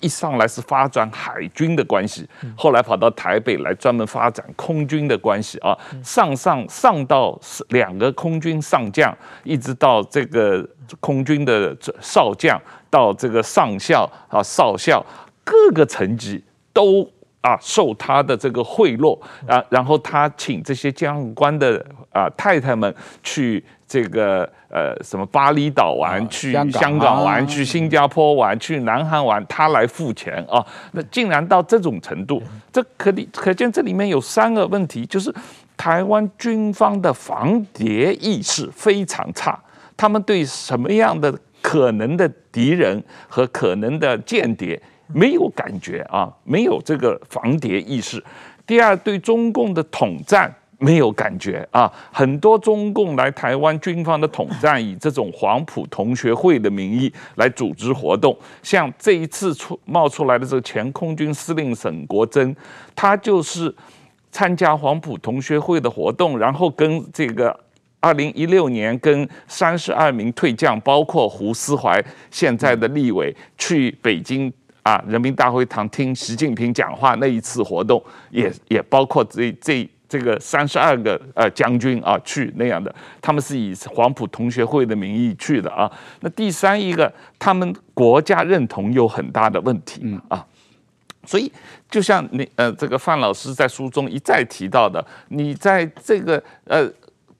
[0.00, 7.36] 一上来是发展海军的关系，后来跑到台北来专门发展空军的关系啊，上上上到
[7.70, 10.62] 两个空军上将，一直到这个
[11.00, 12.60] 空军的少将，
[12.90, 15.04] 到这个上校啊少校，
[15.46, 16.42] 各个层级
[16.72, 17.08] 都
[17.40, 23.64] 啊受他的这个贿赂啊，然后他请这些将官的啊太太们去。
[23.88, 30.58] 这个呃，什么巴厘岛玩，啊、去香港玩，啊、去新加坡玩，去南韩玩，他来付钱啊！
[30.90, 32.42] 那竟然到这种程度，
[32.72, 35.32] 这可可可见这里面有三个问题，就是
[35.76, 39.56] 台湾军方的防谍意识非常差，
[39.96, 41.32] 他们对什么样的
[41.62, 44.82] 可能的敌人和可能的间谍
[45.12, 48.22] 没有感觉啊，没有这个防谍意识。
[48.66, 50.54] 第二，对中共的统战。
[50.78, 51.90] 没有感觉啊！
[52.12, 58.36] 很多中共来台湾军方的统战，以这种黄埔同学会的名义来组织活动。
[58.62, 62.54] 像这一次出冒出来的这个前空军司令沈国珍，
[62.94, 63.74] 他就是
[64.30, 67.58] 参加黄埔同学会的活动，然后跟这个
[67.98, 74.52] 二零一六年跟三十二名退将，包括胡思怀现在的立委，去北京
[74.86, 79.88] 啊人民大会堂听习近平讲话那一次活动，也也包括这这。
[80.08, 85.90] 这个三十二个呃将军啊去那样的，他们是以黄埔同学会的名义去的啊。
[86.20, 90.46] 那第三一个，他们国家认同有很大的问题啊。
[91.24, 91.50] 所以
[91.90, 96.88] 就像你呃这个范老师在书中一再提到的，你在这个呃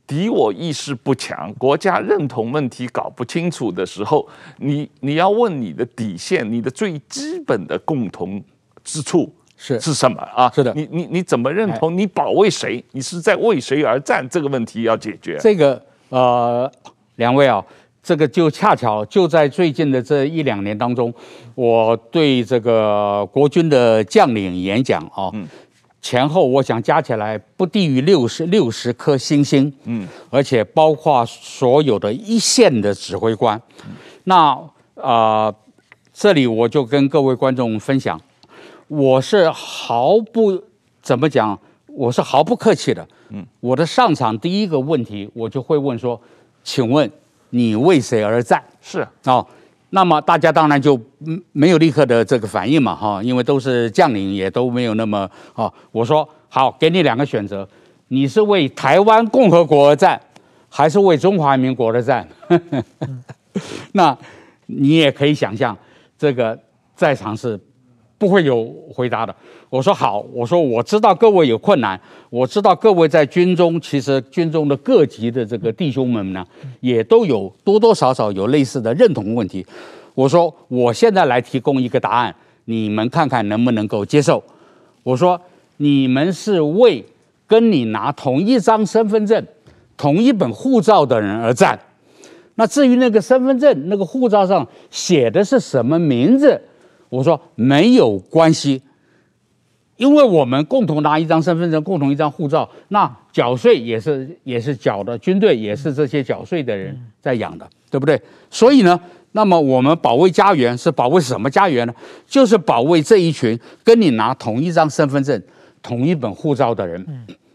[0.07, 4.27] 敌我意识不强、国家认同问题搞不清楚的时候，
[4.59, 8.43] 你你要问你的底线，你的最基本的共同
[8.85, 9.33] 之处。
[9.59, 10.53] 是是什么啊？
[10.55, 11.97] 是的，你你你怎么认同？
[11.97, 12.85] 你保卫谁？
[12.93, 14.29] 你是在为谁而战？
[14.29, 15.39] 这个问题要解决。
[15.41, 16.71] 这个呃，
[17.15, 17.65] 两位啊，
[18.03, 21.11] 这个就恰巧就在最近的这一两年当中，
[21.55, 25.49] 我对这个国军的将领演讲啊，嗯、
[26.07, 33.61] 前后我想加起来不低于六十六十颗星星，嗯，而且包括所有的一线的指挥官。
[33.85, 33.93] 嗯、
[34.23, 34.51] 那
[34.95, 35.55] 啊、呃，
[36.15, 38.21] 这里我就跟各位观众分享。
[38.87, 40.63] 我是毫不
[41.03, 43.05] 怎么讲，我是毫不客气的。
[43.31, 46.21] 嗯，我的上场第一个问题，我就会问说
[46.63, 47.11] ：“请问
[47.51, 49.47] 你为谁而战？”是啊、哦，
[49.91, 51.01] 那么大家当然就
[51.53, 55.73] 没有立刻的这个反应嘛，哈，因为都是将领，也都没有那么啊。
[55.93, 57.67] 我说好，给你两个选择，
[58.09, 60.21] 你是为台湾共和国而战，
[60.69, 62.29] 还是为中华民国而战？
[63.93, 64.17] 那
[64.67, 65.77] 你也可以想象，
[66.19, 66.59] 这个
[66.95, 67.59] 在场是
[68.19, 69.35] 不会有回答的。
[69.69, 72.01] 我说好，我说我知道各位有困难，
[72.31, 76.47] 我知道各位在军中，其实军中的各级的这个弟兄们呢，
[76.81, 79.67] 也都有多多少少有类似的认同问题。
[80.15, 84.43] 我说我现在来提供一个答案，你们看看能不能够接受。
[85.03, 85.41] 我说
[85.77, 87.05] 你们是为
[87.47, 89.47] 跟你拿同一张身份证、
[89.97, 91.79] 同一本护照的人而战。
[92.55, 96.59] 那至于那个身份证、那个护照上写的是什么名字，
[97.09, 98.83] 我说没有关系，
[99.97, 108.21] 因为我们共同拿一张身份证，共同一张护照，那缴税也是也是缴的，军队也是这些缴税的人在养的，对不对？
[108.51, 109.01] 所以呢，
[109.33, 111.95] 那么我们保卫家园是保卫什么家园呢？
[112.27, 115.43] 就是保卫这一群跟你拿同一张身份证、
[115.83, 117.07] 同一本护照的人。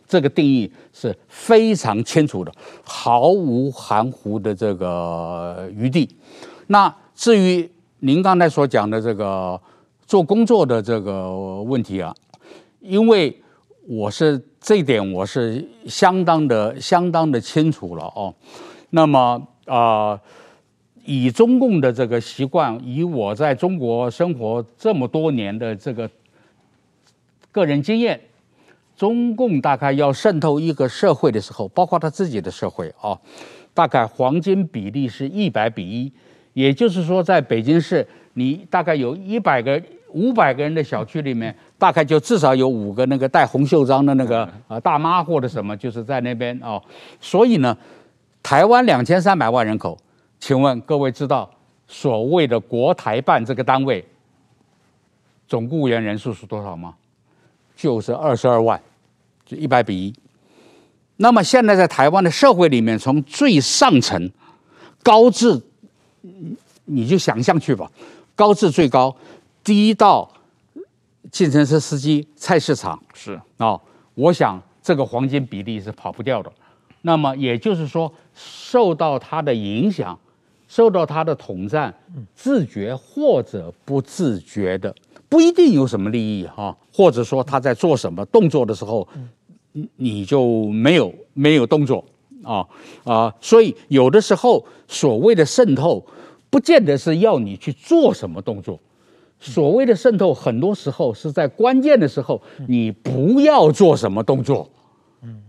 [0.07, 2.51] 这个定义是非常清楚的，
[2.83, 6.09] 毫无含糊的这个余地。
[6.67, 7.69] 那至于
[8.03, 9.61] 您刚才所讲的这个
[10.07, 11.31] 做工作的这个
[11.61, 12.11] 问题啊，
[12.79, 13.39] 因为
[13.87, 18.33] 我是这点我是相当的相当的清楚了哦。
[18.89, 20.19] 那么啊、
[21.05, 26.09] 以中共的这个习惯，以我在中国生活这么多年的这个
[27.51, 28.19] 个人经验。
[28.97, 33.17] 中共大概要渗透一个社会的时候，包括他自己的社会啊，
[33.75, 36.11] 大概黄金比例是一百比一，
[36.53, 39.81] 也就是说，在北京市，你大概有一百个、
[40.13, 46.81] 五百个人的小区里面，大概就至少有五个那个戴红袖章的那个啊大妈或者什么，就是在那边哦。
[47.19, 47.77] 所以呢，
[48.43, 49.97] 台湾两千三百万人口，
[50.39, 51.49] 请问各位知道
[51.87, 54.05] 所谓的国台办这个单位
[55.47, 56.95] 总雇员人数是多少吗？
[57.75, 58.79] 就是二十二万。
[59.43, 60.13] 就一百比一，
[61.17, 64.31] 那么现在在台湾的社会里面，从最上层
[65.03, 65.61] 高至，
[66.85, 67.91] 你就想象去吧，
[68.35, 69.15] 高至最高，
[69.63, 70.29] 低到
[71.31, 73.81] 计程车司机、菜市场是啊、哦，
[74.15, 76.51] 我想这个黄金比例是跑不掉的。
[77.01, 80.17] 那么也就是说，受到它的影响，
[80.67, 81.93] 受到它的统战，
[82.35, 84.95] 自觉或者不自觉的，
[85.27, 89.07] 不一定有什么利益哈，或者说他在做什么动作的时候。
[89.95, 92.03] 你就没有没有动作
[92.43, 92.65] 啊
[93.03, 96.03] 啊，所以有的时候所谓的渗透，
[96.49, 98.79] 不见得是要你去做什么动作。
[99.39, 104.69] 所谓的渗透，很多时候是在关键的时候，你不要做什么动作。
[105.23, 105.41] 嗯，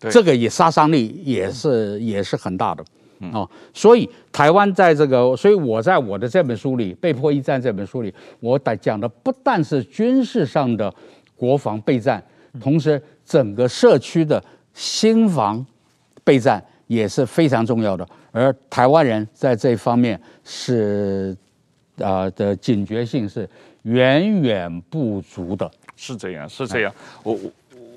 [0.00, 2.84] 对，这个也杀伤力也是也是很大的
[3.32, 3.48] 啊。
[3.72, 10.94] 所以台湾在这个，所以我在我的这本书里《被迫一战》这本书里，我讲的不但是军事上的
[11.36, 12.22] 国防备战，
[12.60, 13.02] 同时。
[13.26, 15.64] 整个社区的新防
[16.24, 21.36] 备战也是非常重要的，而台湾人在这方面是
[21.98, 23.48] 啊、呃、的警觉性是
[23.82, 25.70] 远远不足的。
[25.96, 26.92] 是这样，是这样。
[27.22, 27.50] 我我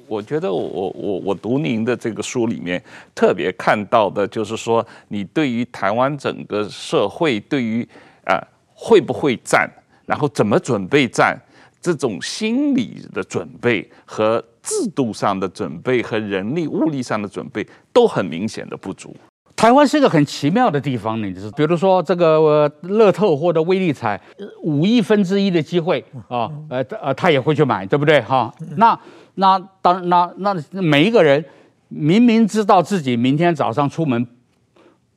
[0.07, 2.81] 我觉得我我我读您的这个书里面
[3.15, 7.81] 特别看到的就是说，你对于台湾整个社会对于
[8.23, 9.67] 啊、呃、会不会战，
[10.05, 11.35] 然后怎么准备战，
[11.81, 14.43] 这种心理的准备和。
[14.67, 19.15] 制度上的准备和人力物力上的准备都很明显的不足。
[19.55, 24.19] 台湾是一个很奇妙的地方，呢就是比如说这个乐透或者威力彩，
[24.63, 28.19] 五亿分之一的机会啊，呃呃，他也会去买，对不对？
[28.19, 28.99] 哈，那
[29.35, 31.45] 那当那那每一个人
[31.87, 34.27] 明明知道自己明天早上出门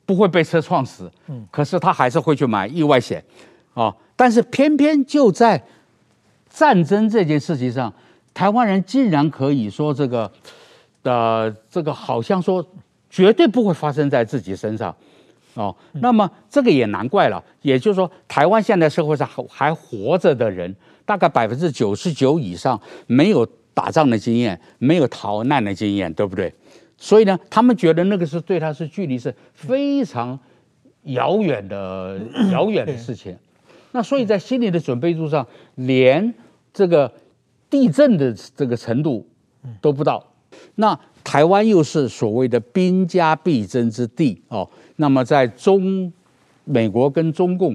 [0.05, 1.11] 不会被车撞死，
[1.51, 3.21] 可是他还是会去买意外险
[3.73, 3.93] 啊。
[4.15, 5.61] 但是偏偏就在
[6.51, 7.91] 战争这件事情上。
[8.33, 10.31] 台湾人竟然可以说这个，
[11.03, 12.65] 呃，这个好像说
[13.09, 14.95] 绝对不会发生在自己身上，
[15.55, 17.43] 哦，那么这个也难怪了。
[17.61, 20.73] 也就是说，台湾现在社会上还还活着的人，
[21.05, 26.53] 大概百分之九十九以上没有打仗的经验，没有逃难的经验，对不对？
[26.97, 30.39] 所以呢，他们觉得那个是对他是距离是非常
[31.03, 32.17] 遥远的
[32.49, 33.35] 遥远的事情。
[33.91, 35.45] 那所以在心理的准备度上，
[35.75, 36.33] 连
[36.73, 37.11] 这个。
[37.71, 39.25] 地震的这个程度
[39.79, 40.21] 都不到，
[40.75, 44.69] 那台湾又是所谓的兵家必争之地哦。
[44.97, 46.11] 那么在中
[46.65, 47.73] 美国跟中共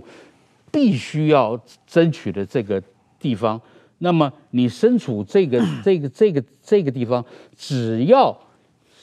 [0.71, 2.83] 必须要争取的这个
[3.19, 3.59] 地方，
[3.97, 7.25] 那么你身处这个 这个这个这个地方，
[7.57, 8.39] 只要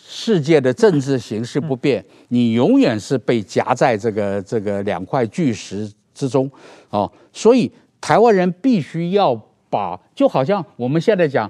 [0.06, 6.48] 世界的政治形势不变，你永远是被夹在这个这个两块巨石之中
[6.92, 7.12] 哦。
[7.32, 9.44] 所以台湾人必须要。
[9.74, 11.50] 把就好像我们现在讲，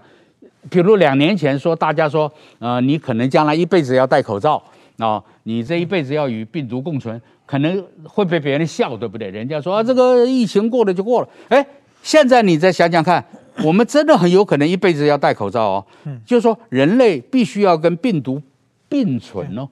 [0.70, 4.64] 比如两年前说，大家说，呃，你可能将来一辈子要戴口罩
[4.98, 7.22] 啊，你这一辈子要与病毒共存。
[7.46, 9.30] 可能会被别人笑，对不对？
[9.30, 11.28] 人家说啊，这个疫情过了就过了。
[11.50, 11.64] 哎，
[12.02, 13.24] 现在你再想想看，
[13.66, 15.86] 我们真的很有可能一辈子要戴口罩哦。
[16.06, 18.42] 嗯，就是说人类必须要跟病毒
[18.88, 19.68] 并存哦，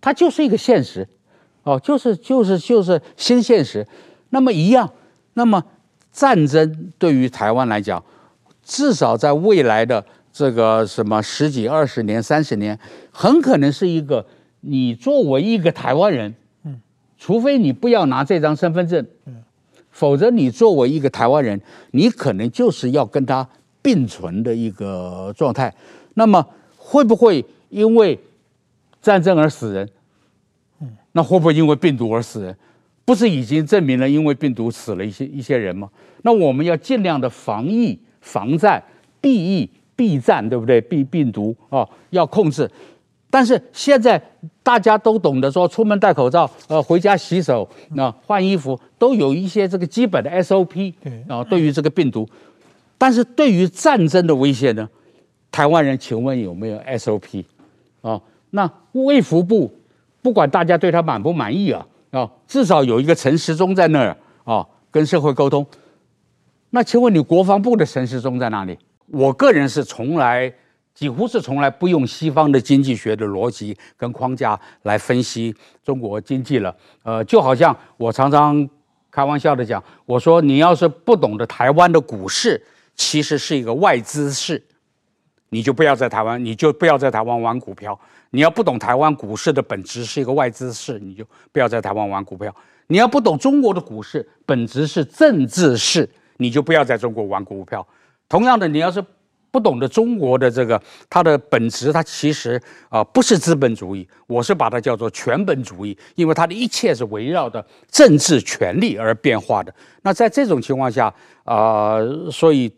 [0.00, 1.06] 它就是一个现实，
[1.64, 3.84] 哦，就是就是就是新现实。
[4.30, 4.88] 那么一样，
[5.34, 5.62] 那么
[6.18, 8.02] 战争对于台湾来讲，
[8.64, 12.76] 至少在未来的这个什么十几、二十年、三十年，
[13.12, 14.26] 很可能是一个
[14.62, 16.34] 你作为一个台湾人。
[16.64, 16.80] 嗯
[17.16, 19.44] 除非你不要拿这张身份证，嗯
[19.90, 21.60] 否则你作为一个台湾人，
[21.92, 23.48] 你可能就是要跟他
[23.80, 25.72] 并存的一个状态。
[26.14, 26.44] 那么
[26.76, 28.18] 会不会因为
[29.00, 29.88] 战争而死人？
[30.80, 32.56] 嗯那会不会因为病毒而死人？
[33.08, 35.88] 不是已经证明了因为病毒死了一些一些人吗？
[36.20, 38.84] 那我们要尽量的防疫、防战、
[39.18, 40.78] 避疫、避战，对不对？
[40.78, 42.70] 避病毒啊，要控制。
[43.30, 44.22] 但是现在
[44.62, 50.92] 大家都懂得说，出门戴口罩，呃，回家洗手，那换衣服都有一些这个基本的 SOP
[51.26, 51.42] 啊。
[51.42, 52.28] 对于这个病毒，
[52.98, 54.86] 但是对于战争的威胁呢，
[55.50, 57.42] 台湾人请问有没有 SOP
[58.02, 58.20] 啊？
[58.50, 59.72] 那卫福部
[60.20, 65.66] 不管大家对他满不满意啊啊，至少有一个陈时中在那儿啊，跟社会沟通。
[66.70, 68.78] 那请问你国防部的陈时中在哪里？
[69.06, 70.52] 我个人是从来。
[70.94, 75.54] 几乎是从来不用西方的经济学的逻辑跟框架来分析
[75.84, 76.74] 中国经济了。
[77.04, 78.68] 呃，就好像我常常
[79.08, 82.60] 开玩笑的讲，我说你要是不懂得台湾的股市
[82.96, 84.60] 其实是一个外资市，
[85.50, 87.96] 你就不要在台湾，你就不要在台湾玩股票。
[88.30, 92.54] 你要不懂台湾股市的本质是一个外资市，你就不要在台湾玩股票。
[92.86, 96.08] 你要不懂中国的股市本质是政治市，
[96.38, 97.86] 你就不要在中国玩股票。
[98.28, 99.04] 同样的，你要是。
[99.50, 102.60] 不懂得中国的这个它的本质，它其实
[102.90, 109.74] 啊、不是资本主义，我是把它叫做权本主义，因为它的一切是围绕着政治权力而变化的。
[110.02, 111.12] 那在这种情况下
[111.44, 111.96] 啊、
[112.30, 112.70] 所以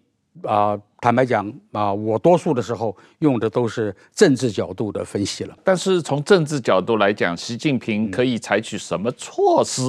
[0.45, 5.57] 啊、坦白讲啊、呃，我多数的时候用的都是政治角度的分析了。
[5.65, 9.83] 但是从政治角度来讲，习近平可以采取什么措施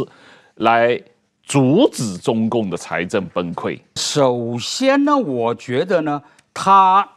[0.55, 1.01] 来
[1.43, 3.79] 阻止中共的财政崩溃？
[3.95, 6.21] 首先呢，我觉得呢。
[6.53, 7.09] 他，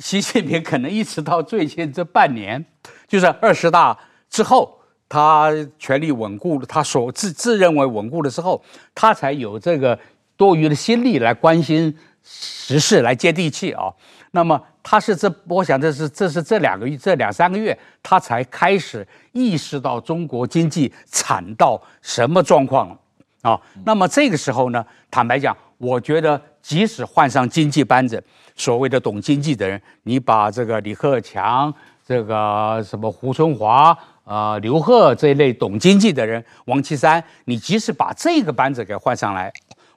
[0.00, 2.64] 习近平可能一直到最近这半年，
[3.06, 3.96] 就是二十大
[4.28, 8.60] 之后，他权力稳固了，他所自自认为稳固了之后，
[8.92, 9.96] 他才有这个
[10.36, 13.92] 多余的心力来关心时事，来接地气啊。
[14.32, 22.98] 那么他是这，我想这是这是这两个月这两三个月，他才开始意识到中国经济惨到什么状况
[23.42, 23.60] 啊。
[23.84, 28.22] 那么这个时候呢，坦白讲，我觉得即使换上经济班子。
[28.56, 31.74] 所谓的懂经济的人，你把这个李克强、
[32.06, 33.90] 这个什么胡春华、
[34.22, 39.52] 啊、呃、刘鹤这一类懂经济的人，王岐山，你即使把这个班子给换上来，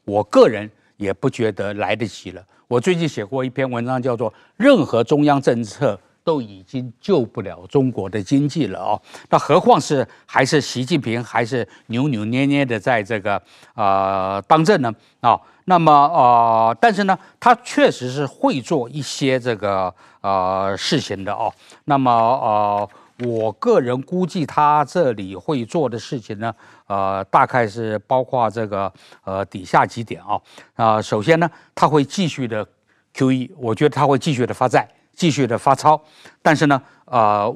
[0.06, 0.68] 我个人
[0.98, 2.44] 也不觉得来得及了。
[2.68, 13.42] 我最近写过一篇文章，叫做《任何中央政策都已经救不了中国的经济了》哦，那何况是还是习近平还是扭扭捏捏的在这个、
[13.76, 14.94] 呃、当政呢？
[15.22, 15.42] 啊、哦？
[15.64, 21.54] 那么呃，但是呢，他确实是会做一些这个呃事情的哦。
[21.86, 22.90] 那么呃，
[23.26, 26.54] 我个人估计他这里会做的事情呢，
[26.86, 28.92] 呃，大概是包括这个
[29.24, 30.40] 呃底下几点啊、
[30.76, 32.68] 啊、首先呢，他会继续的
[33.14, 36.00] QE，我觉得他会继续的发债，继续的发钞。
[36.42, 37.54] 但是呢，呃，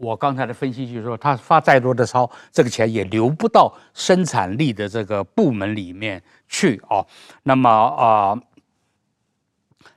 [0.00, 6.22] 我刚才的分析就是说，他发再多的钞，这个钱也流不到生产力的这个部门里面。
[6.46, 7.04] 去哦，
[7.42, 8.42] 那么啊、呃，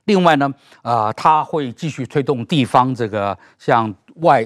[0.04, 0.52] 另外呢，
[0.82, 4.44] 呃，他会继续推动地方这个向外、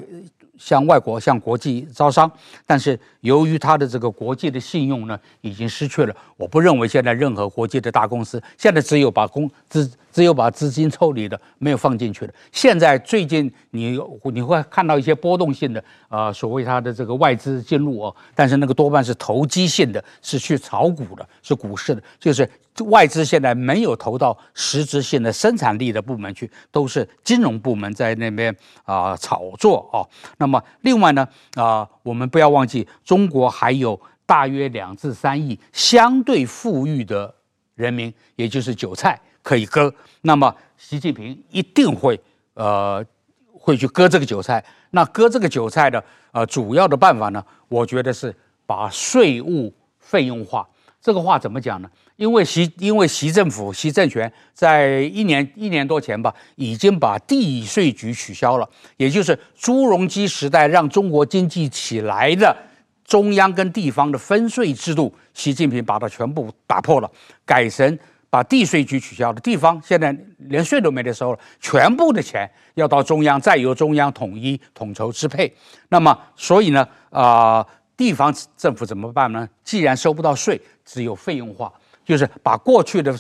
[0.65, 2.31] 向外国、向国际招商，
[2.65, 6.15] 但是由于他的这个国际的信用呢，已经失去了。
[6.37, 9.91] 我不认为现在任何国际的大公司现在只有把公资。
[10.13, 12.35] 只有把资金抽离的，没有放进去的。
[12.53, 22.47] 现在最近你你会看到一些波动性的，呃，所谓它的这个外资进入哦，但是那个多半是投机性的，是去炒股的，是股市的，就是
[22.91, 28.55] 外资现在没有投到实质性的生产力的部门去，都是金融部门在那边
[28.85, 30.07] 啊、炒作哦。
[30.37, 37.35] 那么么另外呢，啊、我们不要忘记，中国还有大约两至三亿相对富裕的
[37.75, 39.19] 人民，也就是韭菜。
[39.43, 42.21] 可以割，那么习近平一定会
[42.55, 43.05] 呃
[43.53, 44.65] 会去割这个韭菜。
[44.91, 48.33] 那割这个韭菜的呃主要的办法呢，我觉得是
[48.67, 50.69] 把税务费用化。
[51.01, 51.91] 这个话怎么讲呢？
[52.23, 62.57] 因为习因为习政府习政权在一年一年多前吧，已经把地税局取消了，也就是朱镕基时代让中国经济起来的
[63.05, 67.11] 中央跟地方的分税制度，习近平把它全部打破了，
[67.45, 67.99] 改成
[68.31, 75.53] 把地税局取消了，地方现在连税都没得收了，全部的钱要到中央，再由中央统一统筹支配。
[75.89, 77.67] 那么，所以呢，啊、
[77.97, 79.49] 地方政府怎么办呢？
[79.65, 81.73] 既然收不到税，只有费用化，
[82.05, 83.17] 就是把过去的。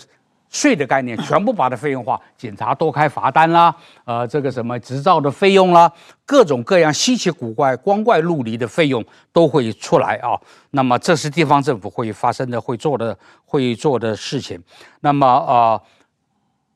[0.54, 3.74] 税的概念全部把它费用化，警察多开罚单啦，
[4.04, 5.90] 呃，这个什么执照的费用啦，
[6.26, 9.02] 各种各样稀奇古怪、光怪陆离的费用
[9.32, 10.38] 都会出来啊。
[10.72, 14.62] 那么这是地方政府会发生的、会做的、会做的事情。
[15.00, 15.82] 那么、呃，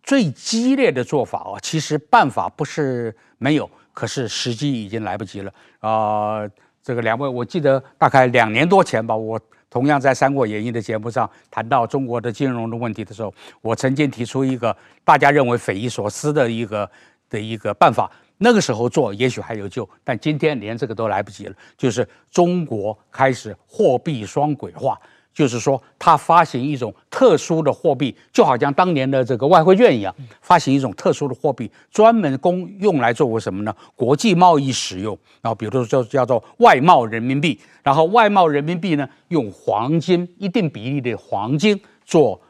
[0.02, 5.90] 最激烈的做法啊，其实办法不是没有，可是时机已经来不及了啊、
[6.38, 6.50] 呃。
[6.82, 9.38] 这个两位，我记得大概两年多前吧，我。
[9.76, 14.74] 同样在《三国演义》的节目上谈到中国的金融的问题的时候，我曾经提出一个
[15.04, 16.90] 大家认为匪夷所思的一个
[17.28, 18.10] 的一个办法。
[18.38, 21.54] 那个时候做也许还有救，但今天连这个都来不及了。
[21.76, 24.98] 就是中国开始货币双轨化。
[25.36, 33.76] 就是说，它发行一种特殊的货币，就好像当年的这个外汇券一样，发行一种特殊的货币，专门供用来作为什么呢？
[33.94, 35.16] 国际贸易使用。
[35.42, 37.60] 然后，比如说就叫做外贸人民币。
[37.82, 42.40] 然后，外贸人民币呢，用黄金一定比例的黄金做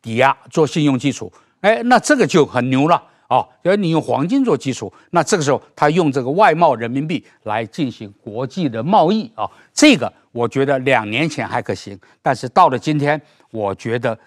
[0.00, 1.32] 抵押，做信用基础。
[1.62, 3.02] 哎，那这个就很牛了。
[3.28, 13.20] 哦，要你用黄金做基础，那这个时候他用这个外贸人民币来进行国际的贸易啊，这个我觉得两年前还可行，但是到了今天，
[13.50, 14.18] 我觉得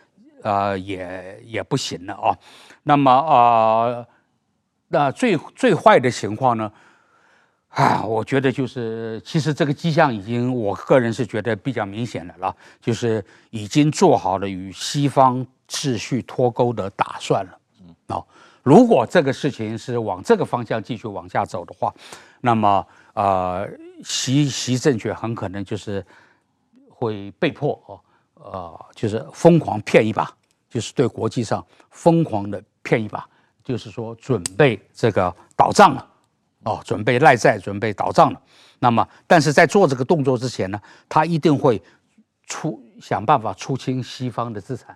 [0.44, 2.38] 呃也也不行了啊。
[2.84, 4.08] 那么啊、呃，
[4.90, 6.72] 那最最坏的情况呢？
[7.70, 18.24] 啊，我觉得就是其实这个迹象已经，我个人是觉得比较明显的了，就是已经做好了与西方秩序脱钩的打算了，嗯，哦。
[18.64, 21.94] 如果这个事情是往这个方向继续往下走的话，
[22.42, 23.68] 那么呃，
[24.04, 26.06] 习习政权很可能就是
[26.88, 28.00] 会被迫哦，
[28.36, 30.32] 呃，就是疯狂骗一把，
[30.70, 33.28] 就是对国际上疯狂的骗一把，
[33.64, 36.08] 就是说准备这个倒账了，
[36.64, 38.42] 哦，准备赖债，准备倒账了。
[38.80, 41.82] 那么，但是在做这个动作之前呢，他一定会
[42.46, 44.96] 出想办法出清西方的资产。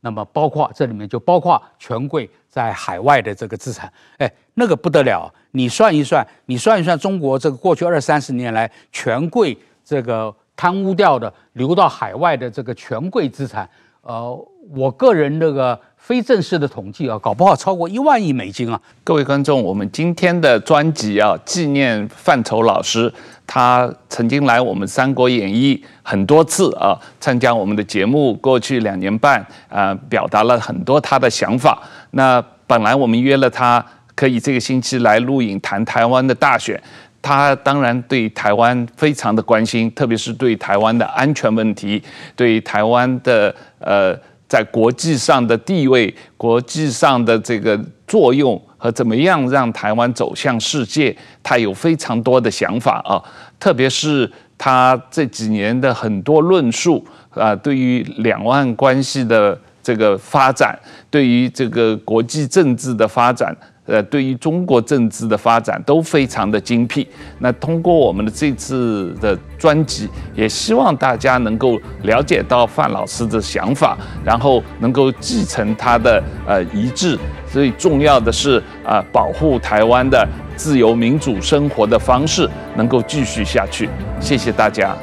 [0.00, 13.68] 那么包括这里面就包括权贵在海外的这个资产，哎，那个不得了，你算一算，你算一算中国这个过去二三十年来权贵这个贪污掉的流到海外的这个权贵资产，
[14.02, 15.80] 呃，我个人这个。
[15.98, 18.80] 非正式的统计啊，搞不好超过一万亿美金啊！
[19.04, 23.12] 各位观众，我们今天的专辑啊，纪念范畴老师，
[23.46, 28.32] 他曾经来我们《三国演义》很多次啊，参加我们的节目。
[28.36, 31.82] 过去两年半啊，表达了很多他的想法。
[32.12, 33.84] 那本来我们约了他，
[34.14, 36.80] 可以这个星期来录影谈台湾的大选。
[37.20, 42.02] 他当然对台湾非常的关心，特别是对台湾的安全问题，
[42.34, 44.18] 对台湾的呃。
[44.48, 53.22] 在国际上的地位、国际上的这个作用和怎么样让台湾走向世界，他有非常多的想法啊。
[53.60, 60.78] 特别是他这几年的很多论述啊，对于两岸关系的这个发展，
[61.10, 63.54] 对于这个国际政治的发展。
[63.88, 67.08] 呃，对于中国政治的发展都非常的精辟。
[67.40, 77.18] 那通过我们的这次的专辑，也希望大家能够了解到范老师的想法，然后能够继承他的呃遗志。
[77.50, 83.88] 最重要的是啊、保护台湾的自由民主生活的方式能够继续下去。
[84.20, 84.94] 谢谢大家。